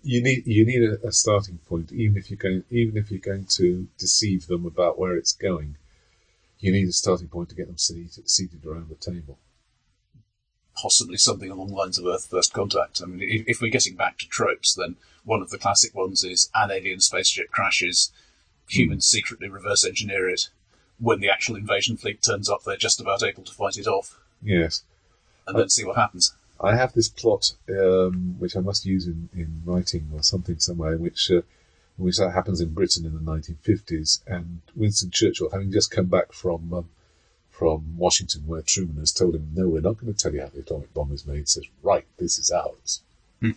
[0.03, 3.19] You need you need a, a starting point, even if you're going even if you're
[3.19, 5.77] going to deceive them about where it's going.
[6.59, 9.37] You need a starting point to get them seated, seated around the table.
[10.81, 13.01] Possibly something along the lines of Earth First Contact.
[13.03, 16.23] I mean, if, if we're getting back to tropes, then one of the classic ones
[16.23, 18.11] is an alien spaceship crashes,
[18.67, 20.49] humans secretly reverse engineer it.
[20.99, 24.17] When the actual invasion fleet turns up, they're just about able to fight it off,
[24.41, 24.83] Yes.
[25.45, 26.33] and then see what happens.
[26.59, 30.97] I have this plot um, which I must use in, in writing or something somewhere,
[30.97, 31.41] which uh,
[31.97, 36.33] which that happens in Britain in the 1950s, and Winston Churchill, having just come back
[36.33, 36.89] from um,
[37.61, 40.47] from Washington, where Truman has told him, "No, we're not going to tell you how
[40.47, 43.03] the atomic bomb is made," says, "Right, this is ours."
[43.39, 43.51] Hmm.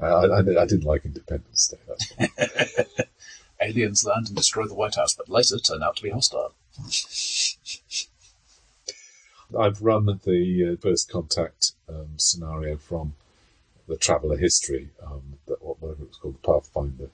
[0.00, 1.76] I, I, I didn't like Independence Day.
[3.60, 6.54] Aliens land and destroy the White House, but later turn out to be hostile.
[9.58, 13.16] I've run the uh, first contact um, scenario from
[13.86, 17.10] the Traveller history, um, that, whatever it was called, the Pathfinder,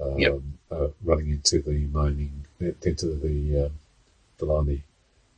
[0.00, 0.40] um, Yep.
[0.70, 3.72] uh, running into the mining, into the um,
[4.38, 4.84] Delaney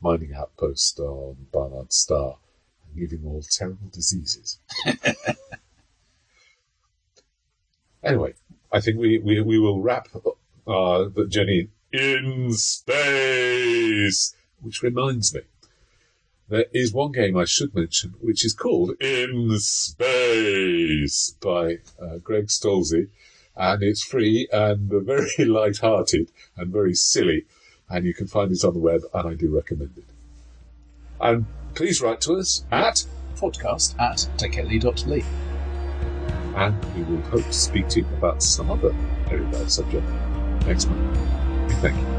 [0.03, 2.37] mining outpost on Barnard Star,
[2.85, 4.59] and giving all terrible diseases.
[8.03, 8.33] anyway,
[8.71, 10.09] I think we, we, we will wrap
[10.67, 15.41] uh, the journey in space, which reminds me.
[16.49, 22.47] There is one game I should mention, which is called In Space by uh, Greg
[22.47, 23.07] Stolze,
[23.55, 27.45] and it's free and very light-hearted and very silly,
[27.93, 30.03] and you can find it on the web, and I do recommend it.
[31.21, 31.45] And
[31.75, 33.05] please write to us at,
[33.37, 35.23] Podcast at takeitly.ly.
[36.55, 38.89] and we will hope to speak to you about some other
[39.29, 40.05] very bad subject
[40.65, 41.17] next month.
[41.81, 42.12] Thank you.